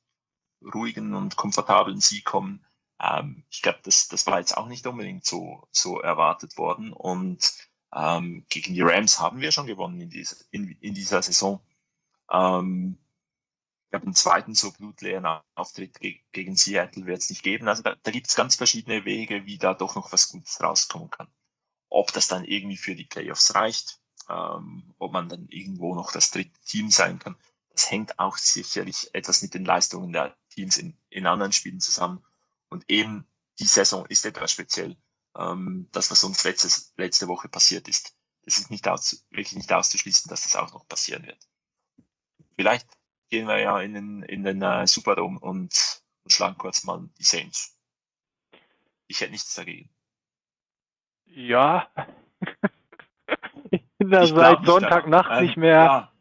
[0.74, 2.64] ruhigen und komfortablen Sieg kommen.
[3.00, 6.92] Ähm, ich glaube, das, das war jetzt auch nicht unbedingt so, so erwartet worden.
[6.92, 7.52] Und
[7.94, 11.60] ähm, gegen die Rams haben wir schon gewonnen in, dieser in, in dieser Saison.
[12.30, 12.98] Ähm,
[13.84, 16.00] ich glaube, einen zweiten so blutleeren Auftritt
[16.32, 17.68] gegen Seattle wird es nicht geben.
[17.68, 21.10] Also da, da gibt es ganz verschiedene Wege, wie da doch noch was Gutes rauskommen
[21.10, 21.28] kann.
[21.90, 24.00] Ob das dann irgendwie für die Playoffs reicht,
[24.30, 27.36] ähm, ob man dann irgendwo noch das dritte Team sein kann,
[27.68, 32.24] das hängt auch sicherlich etwas mit den Leistungen der Teams in, in anderen Spielen zusammen.
[32.68, 33.26] Und eben
[33.58, 34.96] die Saison ist etwas speziell.
[35.36, 39.72] Ähm, das, was uns letztes, letzte Woche passiert ist, das ist nicht aus, wirklich nicht
[39.72, 41.38] auszuschließen, dass das auch noch passieren wird.
[42.56, 42.88] Vielleicht
[43.28, 47.24] gehen wir ja in den, in den uh, Superdome und, und schlagen kurz mal die
[47.24, 47.78] Saints.
[49.06, 49.90] Ich hätte nichts dagegen.
[51.26, 51.88] Ja.
[53.70, 55.84] ich bin da ich seit Sonntagnacht nicht mehr.
[55.84, 56.11] Ja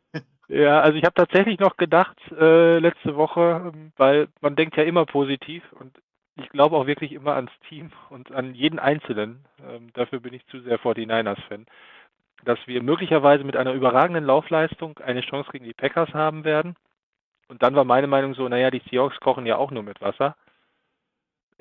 [0.51, 4.83] ja, also ich habe tatsächlich noch gedacht äh, letzte Woche, ähm, weil man denkt ja
[4.83, 5.97] immer positiv und
[6.35, 9.45] ich glaube auch wirklich immer ans Team und an jeden Einzelnen.
[9.65, 11.67] Ähm, dafür bin ich zu sehr 49ers-Fan,
[12.43, 16.75] dass wir möglicherweise mit einer überragenden Laufleistung eine Chance gegen die Packers haben werden.
[17.47, 20.35] Und dann war meine Meinung so, naja, die Seahawks kochen ja auch nur mit Wasser.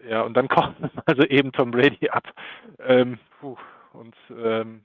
[0.05, 2.24] Ja, und dann kochen also eben Tom Brady ab.
[2.80, 3.57] Ähm, puh,
[3.93, 4.84] und ähm,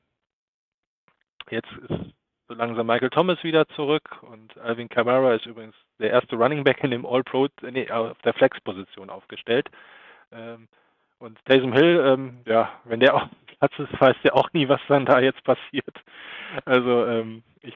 [1.50, 2.14] jetzt ist
[2.48, 6.84] so langsam Michael Thomas wieder zurück und Alvin Kamara ist übrigens der erste Running Back
[6.84, 9.70] in dem All-Pro, nee, auf der Flex-Position aufgestellt.
[10.32, 10.68] Ähm,
[11.20, 13.24] und Taysom Hill, ähm, ja, wenn der auf
[13.58, 15.96] Platz ist, weiß der auch nie, was dann da jetzt passiert.
[16.66, 17.74] Also, ähm, ich,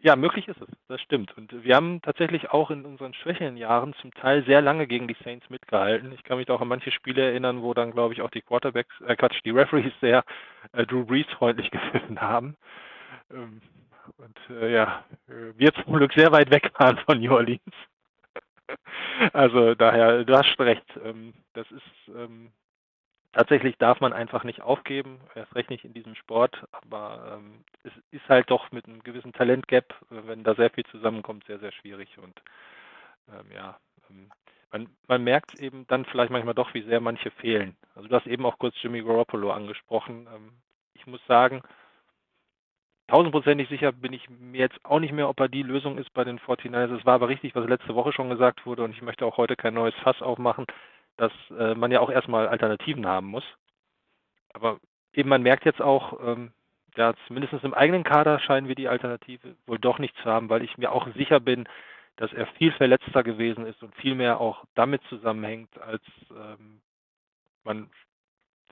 [0.00, 1.36] ja, möglich ist es, das stimmt.
[1.36, 5.16] Und wir haben tatsächlich auch in unseren schwächeren Jahren zum Teil sehr lange gegen die
[5.24, 6.12] Saints mitgehalten.
[6.12, 8.94] Ich kann mich auch an manche Spiele erinnern, wo dann, glaube ich, auch die Quarterbacks,
[9.06, 10.24] äh Quatsch, die Referees sehr
[10.72, 12.54] äh, Drew Brees freundlich gepfiffen haben.
[13.32, 13.62] Ähm,
[14.18, 17.60] und äh, ja, wir zum Glück sehr weit weg waren von New Orleans.
[19.32, 20.84] also daher, du hast recht.
[21.02, 22.52] Ähm, das ist, ähm,
[23.32, 27.92] tatsächlich darf man einfach nicht aufgeben, erst recht nicht in diesem Sport, aber ähm, es
[28.10, 31.72] ist halt doch mit einem gewissen Talentgap, äh, wenn da sehr viel zusammenkommt, sehr, sehr
[31.72, 32.40] schwierig und
[33.28, 33.78] ähm, ja,
[34.10, 34.30] ähm,
[34.72, 37.76] man, man merkt eben dann vielleicht manchmal doch, wie sehr manche fehlen.
[37.94, 40.26] Also du hast eben auch kurz Jimmy Garoppolo angesprochen.
[40.34, 40.52] Ähm,
[40.94, 41.62] ich muss sagen,
[43.08, 46.24] tausendprozentig sicher bin ich mir jetzt auch nicht mehr, ob er die Lösung ist bei
[46.24, 46.98] den 49ers.
[46.98, 49.56] Es war aber richtig, was letzte Woche schon gesagt wurde und ich möchte auch heute
[49.56, 50.66] kein neues Fass aufmachen,
[51.16, 53.44] dass äh, man ja auch erstmal Alternativen haben muss.
[54.52, 54.78] Aber
[55.12, 56.52] eben man merkt jetzt auch, ähm,
[56.96, 60.62] ja, zumindest im eigenen Kader scheinen wir die Alternative wohl doch nicht zu haben, weil
[60.62, 61.68] ich mir auch sicher bin,
[62.16, 66.80] dass er viel verletzter gewesen ist und viel mehr auch damit zusammenhängt, als ähm,
[67.64, 67.90] man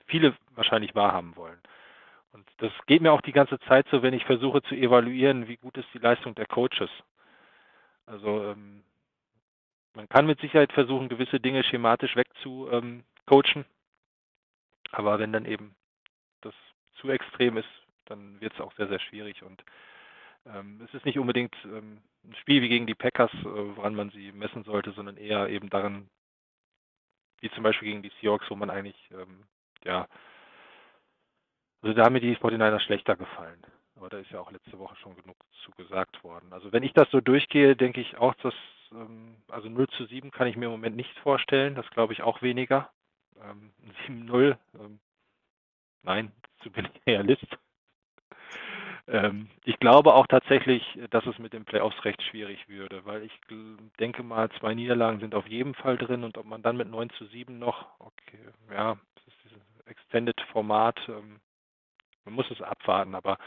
[0.05, 1.59] viele wahrscheinlich wahrhaben wollen.
[2.33, 5.57] Und das geht mir auch die ganze Zeit so, wenn ich versuche zu evaluieren, wie
[5.57, 6.89] gut ist die Leistung der Coaches.
[8.05, 8.83] Also ähm,
[9.93, 13.03] man kann mit Sicherheit versuchen, gewisse Dinge schematisch wegzucoachen,
[13.55, 13.65] ähm,
[14.91, 15.75] aber wenn dann eben
[16.41, 16.53] das
[16.95, 17.69] zu extrem ist,
[18.05, 19.43] dann wird es auch sehr, sehr schwierig.
[19.43, 19.63] Und
[20.45, 24.09] ähm, es ist nicht unbedingt ähm, ein Spiel wie gegen die Packers, äh, woran man
[24.09, 26.09] sie messen sollte, sondern eher eben daran,
[27.41, 29.43] wie zum Beispiel gegen die Seahawks, wo man eigentlich ähm,
[29.83, 30.07] ja
[31.83, 33.61] also da haben mir die 49ers schlechter gefallen.
[33.97, 36.51] Aber da ist ja auch letzte Woche schon genug zu gesagt worden.
[36.51, 38.53] Also wenn ich das so durchgehe, denke ich auch, dass
[38.91, 41.75] ähm, also 0 zu 7 kann ich mir im Moment nicht vorstellen.
[41.75, 42.89] Das glaube ich auch weniger.
[43.41, 43.73] Ähm,
[44.07, 44.99] 7-0, ähm,
[46.03, 46.31] nein,
[46.63, 47.57] zu bin ich Realist.
[49.05, 53.37] Ähm, ich glaube auch tatsächlich, dass es mit den Playoffs recht schwierig würde, weil ich
[53.99, 57.09] denke mal, zwei Niederlagen sind auf jeden Fall drin und ob man dann mit 9
[57.11, 58.39] zu 7 noch, okay,
[58.71, 61.41] ja, das ist dieses Extended-Format, ähm,
[62.25, 63.37] man muss es abwarten, aber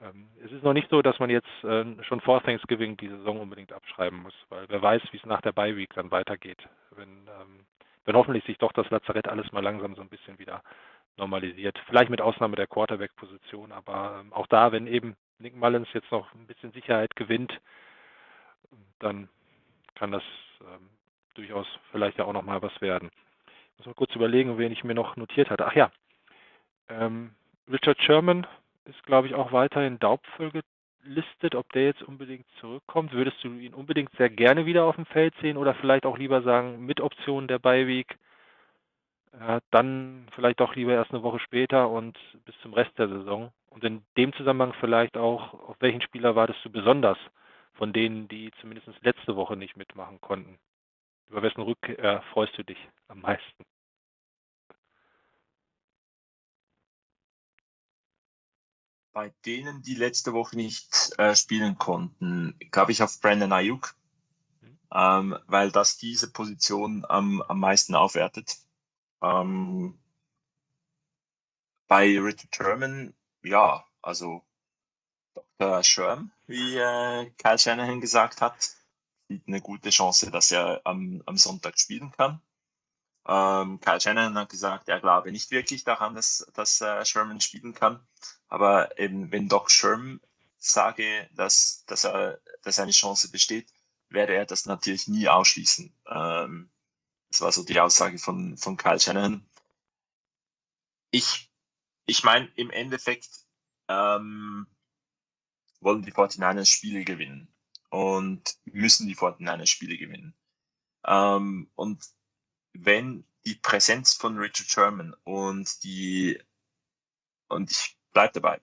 [0.00, 3.40] ähm, es ist noch nicht so, dass man jetzt äh, schon vor Thanksgiving die Saison
[3.40, 6.58] unbedingt abschreiben muss, weil wer weiß, wie es nach der Bye Week dann weitergeht,
[6.90, 7.66] wenn, ähm,
[8.04, 10.62] wenn hoffentlich sich doch das Lazarett alles mal langsam so ein bisschen wieder
[11.16, 11.78] normalisiert.
[11.86, 16.32] Vielleicht mit Ausnahme der Quarterback-Position, aber ähm, auch da, wenn eben Nick Mullins jetzt noch
[16.34, 17.60] ein bisschen Sicherheit gewinnt,
[18.98, 19.28] dann
[19.94, 20.24] kann das
[20.60, 20.90] ähm,
[21.34, 23.10] durchaus vielleicht ja auch noch mal was werden.
[23.46, 25.66] Ich muss mal kurz überlegen, wen ich mir noch notiert hatte.
[25.66, 25.90] Ach ja,
[26.88, 27.34] ähm,
[27.70, 28.46] Richard Sherman
[28.84, 30.52] ist, glaube ich, auch weiterhin Daubvoll
[31.02, 31.54] gelistet.
[31.54, 35.34] Ob der jetzt unbedingt zurückkommt, würdest du ihn unbedingt sehr gerne wieder auf dem Feld
[35.40, 38.18] sehen oder vielleicht auch lieber sagen, mit Option der Beiweg,
[39.32, 43.52] äh, dann vielleicht auch lieber erst eine Woche später und bis zum Rest der Saison?
[43.70, 47.18] Und in dem Zusammenhang vielleicht auch, auf welchen Spieler wartest du besonders
[47.72, 50.58] von denen, die zumindest letzte Woche nicht mitmachen konnten?
[51.30, 53.64] Über wessen Rückkehr freust du dich am meisten?
[59.14, 63.96] Bei denen, die letzte Woche nicht äh, spielen konnten, glaube ich auf Brandon Ayuk,
[64.60, 64.78] mhm.
[64.92, 68.56] ähm, weil das diese Position am, am meisten aufwertet.
[69.22, 69.98] Ähm,
[71.86, 74.44] bei Richard Sherman, ja, also
[75.58, 75.82] Dr.
[75.84, 78.76] Sherm, wie äh, Kyle Shanahan gesagt hat,
[79.28, 82.42] sieht eine gute Chance, dass er am, am Sonntag spielen kann.
[83.26, 87.72] Ähm, Kyle Shannon hat gesagt, er glaube nicht wirklich daran, dass, dass äh, Sherman spielen
[87.72, 88.06] kann.
[88.54, 90.20] Aber eben, wenn Doc Sherman
[90.58, 93.68] sage, dass, dass, er, dass eine Chance besteht,
[94.10, 95.92] werde er das natürlich nie ausschließen.
[96.06, 96.70] Ähm,
[97.32, 99.44] das war so die Aussage von, von Kyle Shannon.
[101.10, 101.50] Ich,
[102.06, 103.28] ich meine, im Endeffekt
[103.88, 104.68] ähm,
[105.80, 107.52] wollen die 49ers Spiele gewinnen
[107.90, 110.32] und müssen die 49ers Spiele gewinnen.
[111.04, 112.04] Ähm, und
[112.72, 116.40] wenn die Präsenz von Richard Sherman und die,
[117.48, 118.60] und ich bleibe dabei,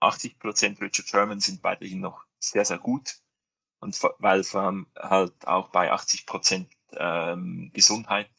[0.00, 3.16] 80 Prozent Richard Sherman sind weiterhin noch sehr, sehr gut.
[3.80, 8.30] Und weil halt auch bei 80 Prozent ähm, Gesundheit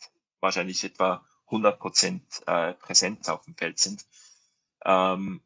[0.41, 4.05] wahrscheinlich etwa 100 Prozent äh, Präsenz auf dem Feld sind.
[4.86, 5.41] Ähm,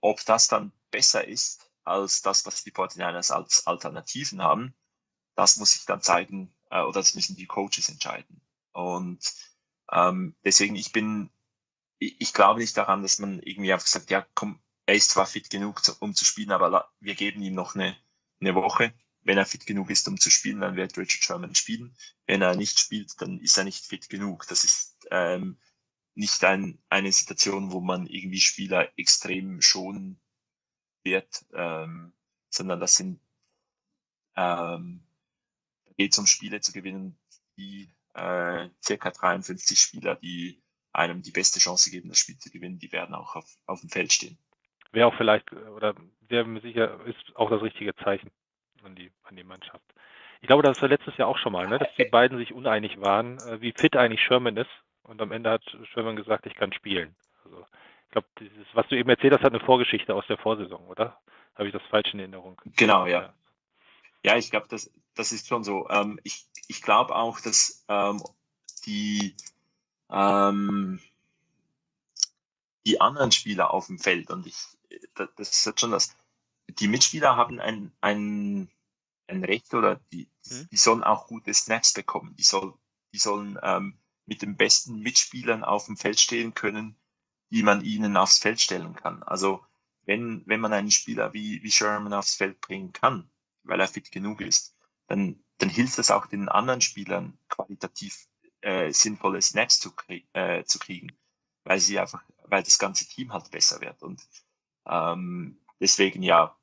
[0.00, 4.74] ob das dann besser ist als das, was die 49ers als Alternativen haben,
[5.34, 8.40] das muss sich dann zeigen, äh, oder das müssen die Coaches entscheiden.
[8.72, 9.20] Und
[9.90, 11.30] ähm, deswegen, ich bin,
[12.18, 15.50] ich, glaube nicht daran, dass man irgendwie einfach sagt, ja, komm, er ist zwar fit
[15.50, 17.96] genug, um zu spielen, aber wir geben ihm noch eine,
[18.40, 18.92] eine Woche.
[19.22, 21.96] Wenn er fit genug ist, um zu spielen, dann wird Richard Sherman spielen.
[22.26, 24.46] Wenn er nicht spielt, dann ist er nicht fit genug.
[24.48, 25.58] Das ist ähm,
[26.14, 30.20] nicht ein, eine Situation, wo man irgendwie Spieler extrem schonen
[31.04, 32.12] wird, ähm,
[32.50, 33.20] sondern das sind
[34.36, 35.04] ähm,
[35.96, 37.18] geht es um Spiele zu gewinnen,
[37.56, 40.61] die äh, circa 53 Spieler, die
[40.92, 43.90] einem die beste Chance geben, das Spiel zu gewinnen, die werden auch auf, auf dem
[43.90, 44.38] Feld stehen.
[44.92, 45.94] Wäre auch vielleicht, oder
[46.28, 48.30] wäre mir sicher, ist auch das richtige Zeichen
[48.84, 49.84] an die, an die Mannschaft.
[50.40, 53.00] Ich glaube, das war letztes Jahr auch schon mal, ne, dass die beiden sich uneinig
[53.00, 54.70] waren, äh, wie fit eigentlich Sherman ist.
[55.04, 55.62] und am Ende hat
[55.92, 57.14] Sherman gesagt, ich kann spielen.
[57.44, 57.64] Also
[58.06, 61.18] ich glaube, dieses, was du eben erzählt hast, hat eine Vorgeschichte aus der Vorsaison, oder?
[61.54, 62.60] Habe ich das falsch in Erinnerung?
[62.76, 63.32] Genau, ja.
[64.24, 65.88] Ja, ich glaube, das, das ist schon so.
[65.90, 68.22] Ähm, ich ich glaube auch, dass ähm,
[68.86, 69.36] die,
[70.12, 71.00] ähm,
[72.86, 74.56] die anderen Spieler auf dem Feld, und ich,
[75.14, 76.14] das, ist jetzt schon das,
[76.68, 78.68] die Mitspieler haben ein, ein,
[79.26, 80.68] ein Recht oder die, Mhm.
[80.70, 82.34] die sollen auch gute Snaps bekommen.
[82.36, 82.74] Die, soll,
[83.12, 86.96] die sollen ähm, mit den besten Mitspielern auf dem Feld stehen können,
[87.50, 89.22] die man ihnen aufs Feld stellen kann.
[89.22, 89.64] Also
[90.04, 93.30] wenn, wenn man einen Spieler wie, wie Sherman aufs Feld bringen kann,
[93.62, 94.74] weil er fit genug ist,
[95.06, 98.26] dann, dann hilft es auch den anderen Spielern qualitativ
[98.62, 101.12] äh, sinnvolle Snaps zu, krie äh, zu kriegen,
[101.64, 104.02] weil sie einfach, weil das ganze Team halt besser wird.
[104.02, 104.22] Und
[104.86, 106.56] ähm, deswegen ja,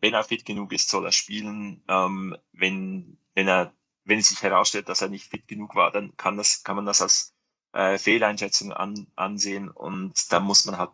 [0.00, 1.82] wenn er fit genug ist, soll er spielen.
[1.88, 3.72] Ähm, wenn, wenn er,
[4.04, 6.86] wenn es sich herausstellt, dass er nicht fit genug war, dann kann das, kann man
[6.86, 7.34] das als
[7.72, 10.90] äh, Fehleinschätzung an, ansehen und da muss man halt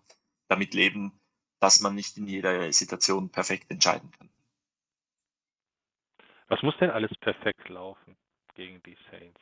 [0.49, 1.21] damit leben,
[1.61, 4.29] dass man nicht in jeder Situation perfekt entscheiden kann.
[6.49, 8.17] Was muss denn alles perfekt laufen
[8.55, 9.41] gegen die Saints?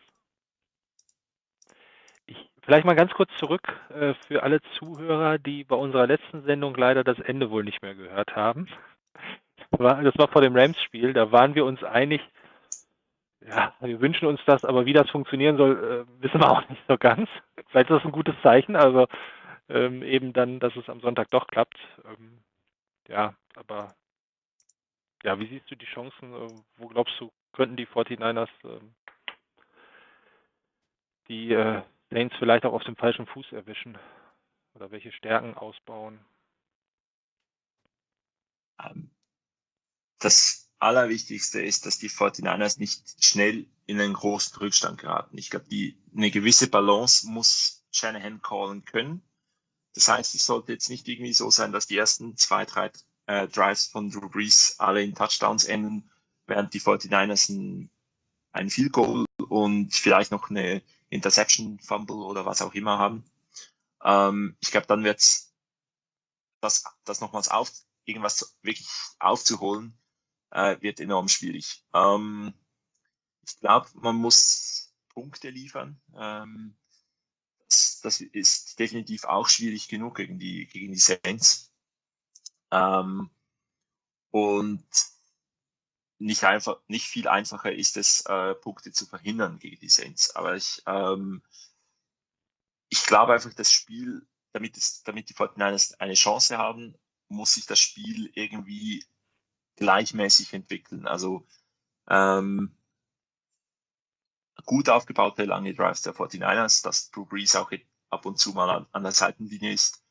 [2.63, 6.75] Ich, vielleicht mal ganz kurz zurück äh, für alle Zuhörer, die bei unserer letzten Sendung
[6.77, 8.69] leider das Ende wohl nicht mehr gehört haben.
[9.71, 12.21] Das war vor dem Rams-Spiel, da waren wir uns einig,
[13.41, 16.83] ja, wir wünschen uns das, aber wie das funktionieren soll, äh, wissen wir auch nicht
[16.87, 17.29] so ganz.
[17.69, 19.09] Vielleicht ist das ein gutes Zeichen, also
[19.69, 21.79] ähm, eben dann, dass es am Sonntag doch klappt.
[22.05, 22.43] Ähm,
[23.09, 23.95] ja, aber
[25.25, 26.33] ja, wie siehst du die Chancen?
[26.33, 28.95] Äh, Wo glaubst du, könnten die 49ers ähm,
[31.29, 31.53] die
[32.13, 33.99] Saints vielleicht auch auf dem falschen Fuß erwischen?
[34.75, 36.21] Oder welche Stärken ausbauen?
[38.83, 39.11] Ähm,
[40.19, 45.39] das Allerwichtigste ist, dass die 49ers nicht schnell in einen großen Rückstand geraten.
[45.39, 49.23] Ich glaube, die eine gewisse Balance muss Shanahan callen können.
[49.95, 52.91] Das heißt, es sollte jetzt nicht irgendwie so sein, dass die ersten zwei, drei
[53.27, 56.11] äh, Drives von Drew Brees alle in Touchdowns enden,
[56.47, 57.91] während die 49ers ein,
[58.53, 60.83] ein Field Goal und vielleicht noch eine
[61.13, 63.25] Interception, Fumble oder was auch immer haben.
[64.03, 65.55] Ähm, ich glaube, dann wird's
[66.61, 67.71] das, das nochmals auf,
[68.05, 68.89] irgendwas wirklich
[69.19, 69.97] aufzuholen,
[70.51, 71.85] äh, wird enorm schwierig.
[71.93, 72.55] Ähm,
[73.47, 76.01] ich glaube, man muss Punkte liefern.
[76.17, 76.77] Ähm,
[77.69, 81.73] das, das ist definitiv auch schwierig genug gegen die, gegen die Saints.
[82.71, 83.31] Ähm,
[84.31, 84.87] und
[86.23, 90.35] nicht einfach, nicht viel einfacher ist es, äh, Punkte zu verhindern gegen die Saints.
[90.37, 91.43] Aber ich, ähm,
[92.89, 96.95] ich glaube einfach, das Spiel, damit es, damit die 49ers eine Chance haben,
[97.29, 99.05] muss sich das Spiel irgendwie
[99.77, 101.07] gleichmäßig entwickeln.
[101.07, 101.47] Also
[102.09, 102.77] ähm,
[104.65, 107.73] gut aufgebaute lange Drives der 49ers, dass Drew Brees auch
[108.11, 110.05] ab und zu mal an, an der Seitenlinie ist.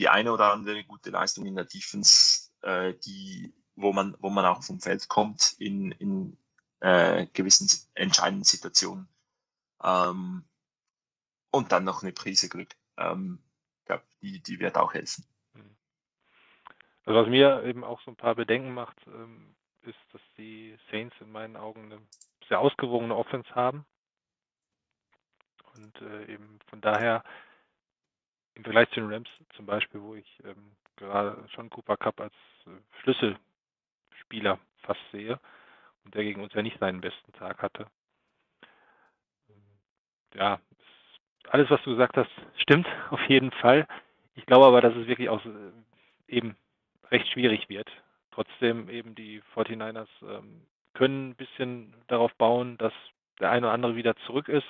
[0.00, 4.44] Die eine oder andere gute Leistung in der Defense, äh, die, wo man, wo man
[4.44, 6.36] auch vom Feld kommt in, in
[6.80, 9.08] äh, gewissen entscheidenden Situationen.
[9.82, 10.44] Ähm,
[11.50, 12.74] und dann noch eine Prise Glück.
[12.96, 13.38] Ähm,
[13.84, 15.24] glaube, die, die wird auch helfen.
[17.06, 21.14] Also was mir eben auch so ein paar Bedenken macht, ähm, ist, dass die Saints
[21.20, 22.00] in meinen Augen eine
[22.48, 23.84] sehr ausgewogene Offense haben.
[25.74, 27.22] Und äh, eben von daher
[28.54, 32.34] im Vergleich zu den Rams zum Beispiel, wo ich ähm, gerade schon Cooper Cup als
[32.66, 32.70] äh,
[34.14, 35.40] Schlüsselspieler fast sehe
[36.04, 37.86] und der gegen uns ja nicht seinen besten Tag hatte.
[40.34, 43.86] Ja, es- alles, was du gesagt hast, stimmt auf jeden Fall.
[44.34, 45.72] Ich glaube aber, dass es wirklich auch äh,
[46.28, 46.56] eben
[47.10, 47.90] recht schwierig wird.
[48.32, 52.92] Trotzdem eben die 49ers ähm, können ein bisschen darauf bauen, dass
[53.40, 54.66] der eine oder andere wieder zurück ist,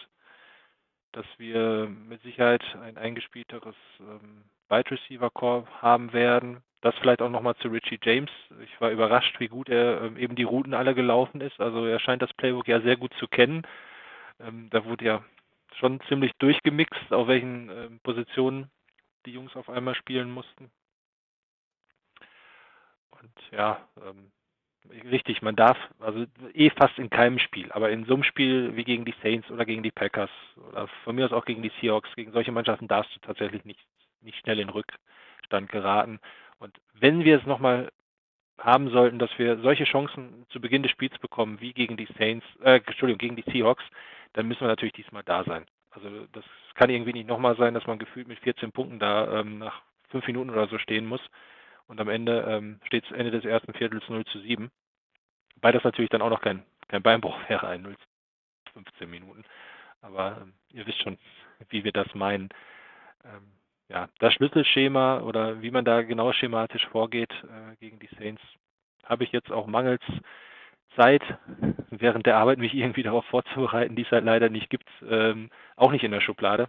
[1.12, 6.62] dass wir mit Sicherheit ein eingespielteres ähm, Wide Receiver Core haben werden.
[6.84, 8.30] Das vielleicht auch nochmal zu Richie James.
[8.62, 11.58] Ich war überrascht, wie gut er ähm, eben die Routen alle gelaufen ist.
[11.58, 13.62] Also er scheint das Playbook ja sehr gut zu kennen.
[14.38, 15.24] Ähm, da wurde ja
[15.76, 18.70] schon ziemlich durchgemixt, auf welchen ähm, Positionen
[19.24, 20.70] die Jungs auf einmal spielen mussten.
[23.12, 23.88] Und ja,
[25.10, 28.84] richtig, man darf, also eh fast in keinem Spiel, aber in so einem Spiel wie
[28.84, 30.30] gegen die Saints oder gegen die Packers
[30.68, 33.80] oder von mir aus auch gegen die Seahawks, gegen solche Mannschaften darfst du tatsächlich nicht,
[34.20, 36.20] nicht schnell in Rückstand geraten.
[36.64, 37.92] Und wenn wir es nochmal
[38.58, 42.46] haben sollten, dass wir solche Chancen zu Beginn des Spiels bekommen, wie gegen die Saints,
[42.62, 43.84] äh, Entschuldigung, gegen die Seahawks,
[44.32, 45.66] dann müssen wir natürlich diesmal da sein.
[45.90, 46.44] Also das
[46.74, 50.26] kann irgendwie nicht nochmal sein, dass man gefühlt mit 14 Punkten da ähm, nach fünf
[50.26, 51.20] Minuten oder so stehen muss.
[51.86, 54.70] Und am Ende ähm, steht es Ende des ersten Viertels 0 zu 7.
[55.56, 57.94] Wobei das natürlich dann auch noch kein, kein Beinbruch wäre, ein 0
[58.66, 59.44] zu 15 Minuten.
[60.00, 61.18] Aber ähm, ihr wisst schon,
[61.68, 62.48] wie wir das meinen.
[63.22, 63.52] Ähm,
[63.88, 68.42] ja, das Schlüsselschema oder wie man da genau schematisch vorgeht äh, gegen die Saints,
[69.04, 70.02] habe ich jetzt auch mangels
[70.96, 71.22] Zeit
[71.90, 75.92] während der Arbeit, mich irgendwie darauf vorzubereiten, die es halt leider nicht gibt, ähm, auch
[75.92, 76.68] nicht in der Schublade.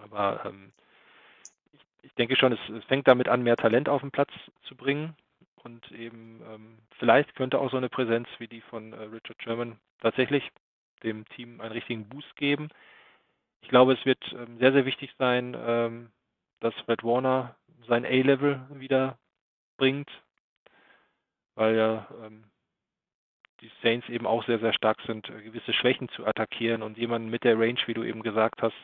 [0.00, 0.72] Aber ähm,
[1.72, 4.30] ich, ich, denke schon, es, es, fängt damit an, mehr Talent auf den Platz
[4.62, 5.16] zu bringen.
[5.62, 9.78] Und eben ähm, vielleicht könnte auch so eine Präsenz wie die von äh, Richard Sherman
[10.00, 10.48] tatsächlich
[11.02, 12.68] dem Team einen richtigen Boost geben.
[13.62, 16.10] Ich glaube, es wird ähm, sehr, sehr wichtig sein, ähm,
[16.60, 17.56] dass Fred Warner
[17.88, 19.18] sein A-Level wieder
[19.76, 20.10] bringt,
[21.54, 22.44] weil ja ähm,
[23.60, 27.30] die Saints eben auch sehr, sehr stark sind, äh, gewisse Schwächen zu attackieren und jemanden
[27.30, 28.74] mit der Range, wie du eben gesagt hast,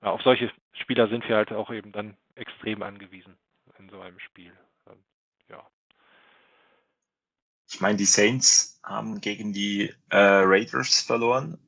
[0.00, 3.36] auf solche Spieler sind wir halt auch eben dann extrem angewiesen
[3.78, 4.52] in so einem Spiel.
[5.48, 5.66] Ja.
[7.68, 11.58] Ich meine, die Saints haben gegen die äh, Raiders verloren,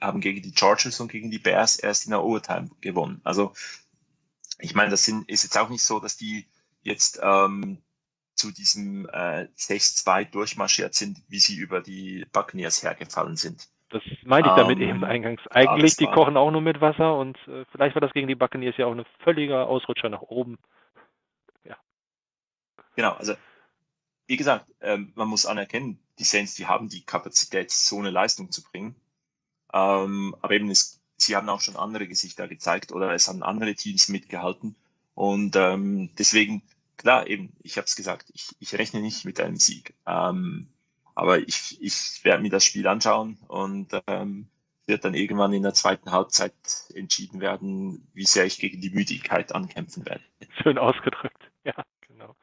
[0.00, 3.20] haben gegen die Chargers und gegen die Bears erst in der Overtime gewonnen.
[3.24, 3.52] Also
[4.58, 6.46] ich meine, das sind, ist jetzt auch nicht so, dass die
[6.82, 7.78] jetzt ähm,
[8.34, 13.68] zu diesem äh, 6-2 durchmarschiert sind, wie sie über die Buccaneers hergefallen sind.
[13.90, 15.42] Das meinte ich damit um, ähm, eben eingangs.
[15.50, 18.76] Eigentlich, die kochen auch nur mit Wasser und äh, vielleicht war das gegen die Buccaneers
[18.76, 20.58] ja auch ein völliger Ausrutscher nach oben.
[21.64, 21.76] Ja.
[22.94, 23.34] Genau, also
[24.26, 28.52] wie gesagt, ähm, man muss anerkennen, die Saints, die haben die Kapazität, so eine Leistung
[28.52, 28.94] zu bringen.
[29.72, 33.74] Ähm, aber eben, ist, sie haben auch schon andere Gesichter gezeigt oder es haben andere
[33.74, 34.76] Teams mitgehalten.
[35.14, 36.62] Und ähm, deswegen
[37.00, 39.94] klar, eben, ich habe es gesagt, ich, ich rechne nicht mit einem Sieg.
[40.06, 40.68] Ähm,
[41.14, 44.48] aber ich, ich werde mir das Spiel anschauen und ähm,
[44.86, 46.52] wird dann irgendwann in der zweiten Halbzeit
[46.94, 50.22] entschieden werden, wie sehr ich gegen die Müdigkeit ankämpfen werde.
[50.62, 51.74] Schön ausgedrückt, ja,
[52.06, 52.36] genau.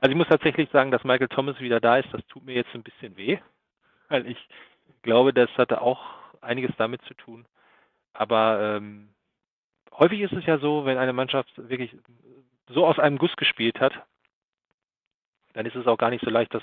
[0.00, 2.74] Also ich muss tatsächlich sagen, dass Michael Thomas wieder da ist, das tut mir jetzt
[2.74, 3.38] ein bisschen weh,
[4.08, 4.38] weil ich
[5.02, 6.00] glaube, das hatte auch
[6.46, 7.46] einiges damit zu tun.
[8.12, 9.10] Aber ähm,
[9.92, 11.94] häufig ist es ja so, wenn eine Mannschaft wirklich
[12.68, 13.92] so aus einem Guss gespielt hat,
[15.52, 16.62] dann ist es auch gar nicht so leicht, das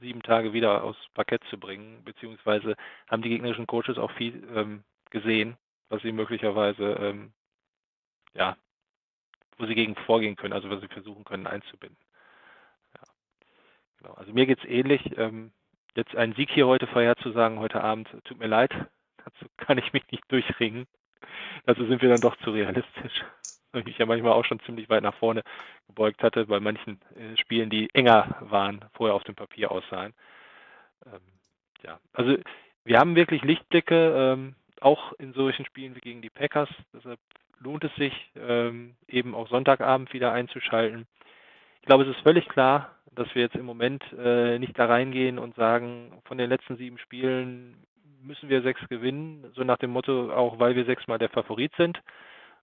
[0.00, 2.76] sieben Tage wieder aufs Parkett zu bringen, beziehungsweise
[3.08, 5.56] haben die gegnerischen Coaches auch viel ähm, gesehen,
[5.88, 7.32] was sie möglicherweise, ähm,
[8.34, 8.56] ja,
[9.56, 11.98] wo sie gegen vorgehen können, also was sie versuchen können einzubinden.
[12.94, 13.08] Ja.
[13.98, 14.14] Genau.
[14.14, 15.16] Also mir geht es ähnlich.
[15.18, 15.52] Ähm,
[15.98, 18.72] jetzt einen Sieg hier heute vorherzusagen, heute Abend, tut mir leid,
[19.24, 20.86] dazu kann ich mich nicht durchringen.
[21.66, 23.24] Dazu sind wir dann doch zu realistisch
[23.72, 25.42] weil ich mich ja manchmal auch schon ziemlich weit nach vorne
[25.86, 30.14] gebeugt hatte bei manchen äh, Spielen, die enger waren, vorher auf dem Papier aussahen.
[31.06, 31.20] Ähm,
[31.82, 32.36] ja, also
[32.84, 36.70] wir haben wirklich Lichtblicke, ähm, auch in solchen Spielen wie gegen die Packers.
[36.94, 37.20] Deshalb
[37.58, 41.06] lohnt es sich, ähm, eben auch Sonntagabend wieder einzuschalten.
[41.80, 45.38] Ich glaube, es ist völlig klar, dass wir jetzt im Moment äh, nicht da reingehen
[45.38, 47.86] und sagen, von den letzten sieben Spielen
[48.22, 52.00] müssen wir sechs gewinnen, so nach dem Motto, auch weil wir sechsmal der Favorit sind.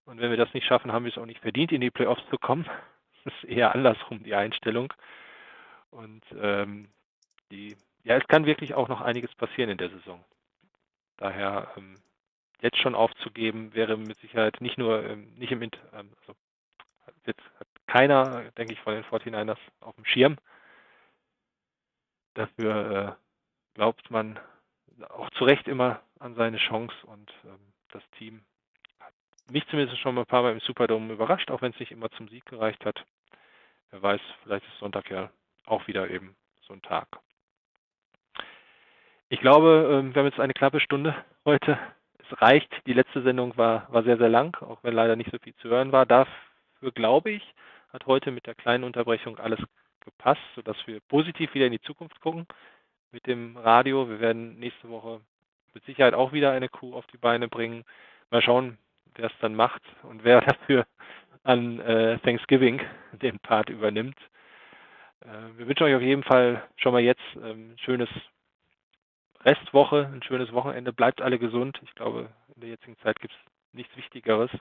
[0.06, 2.24] Und wenn wir das nicht schaffen, haben wir es auch nicht verdient, in die Playoffs
[2.30, 2.66] zu kommen.
[3.24, 4.94] Das ist eher andersrum die Einstellung.
[5.90, 6.90] Und ähm,
[7.50, 10.24] die, ja, es kann wirklich auch noch einiges passieren in der Saison.
[11.18, 11.96] Daher ähm,
[12.62, 16.36] jetzt schon aufzugeben, wäre mit Sicherheit nicht nur ähm, nicht im ähm, also
[17.96, 20.36] keiner, denke ich, von den 49ers auf dem Schirm.
[22.34, 24.38] Dafür äh, glaubt man
[25.08, 27.60] auch zu Recht immer an seine Chance und ähm,
[27.92, 28.44] das Team
[29.50, 32.10] mich zumindest schon mal ein paar Mal im Superdome überrascht, auch wenn es nicht immer
[32.12, 33.02] zum Sieg gereicht hat.
[33.92, 35.30] Wer weiß, vielleicht ist Sonntag ja
[35.66, 36.36] auch wieder eben
[36.68, 37.08] so ein Tag.
[39.30, 41.16] Ich glaube, ähm, wir haben jetzt eine knappe Stunde
[41.46, 41.80] heute.
[42.18, 42.70] Es reicht.
[42.88, 45.70] Die letzte Sendung war, war sehr, sehr lang, auch wenn leider nicht so viel zu
[45.70, 46.06] hören war.
[46.06, 47.54] Dafür glaube ich,
[47.96, 49.60] hat heute mit der kleinen Unterbrechung alles
[50.02, 52.46] gepasst, sodass wir positiv wieder in die Zukunft gucken
[53.12, 54.10] mit dem Radio.
[54.10, 55.22] Wir werden nächste Woche
[55.74, 57.86] mit Sicherheit auch wieder eine Kuh auf die Beine bringen.
[58.32, 58.78] Mal schauen,
[59.16, 60.86] wer es dann macht und wer dafür
[61.44, 62.82] an äh, Thanksgiving
[63.14, 64.18] den Part übernimmt.
[65.22, 68.10] Äh, wir wünschen euch auf jeden Fall schon mal jetzt ähm, ein schönes
[69.40, 70.92] Restwoche, ein schönes Wochenende.
[70.92, 71.80] Bleibt alle gesund.
[71.84, 73.40] Ich glaube, in der jetzigen Zeit gibt es
[73.74, 74.52] nichts Wichtigeres.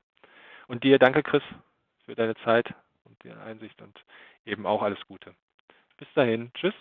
[0.68, 1.42] Und dir danke, Chris,
[2.04, 2.72] für deine Zeit
[3.22, 4.04] und Einsicht und
[4.44, 5.34] eben auch alles Gute.
[5.96, 6.52] Bis dahin.
[6.54, 6.74] Tschüss.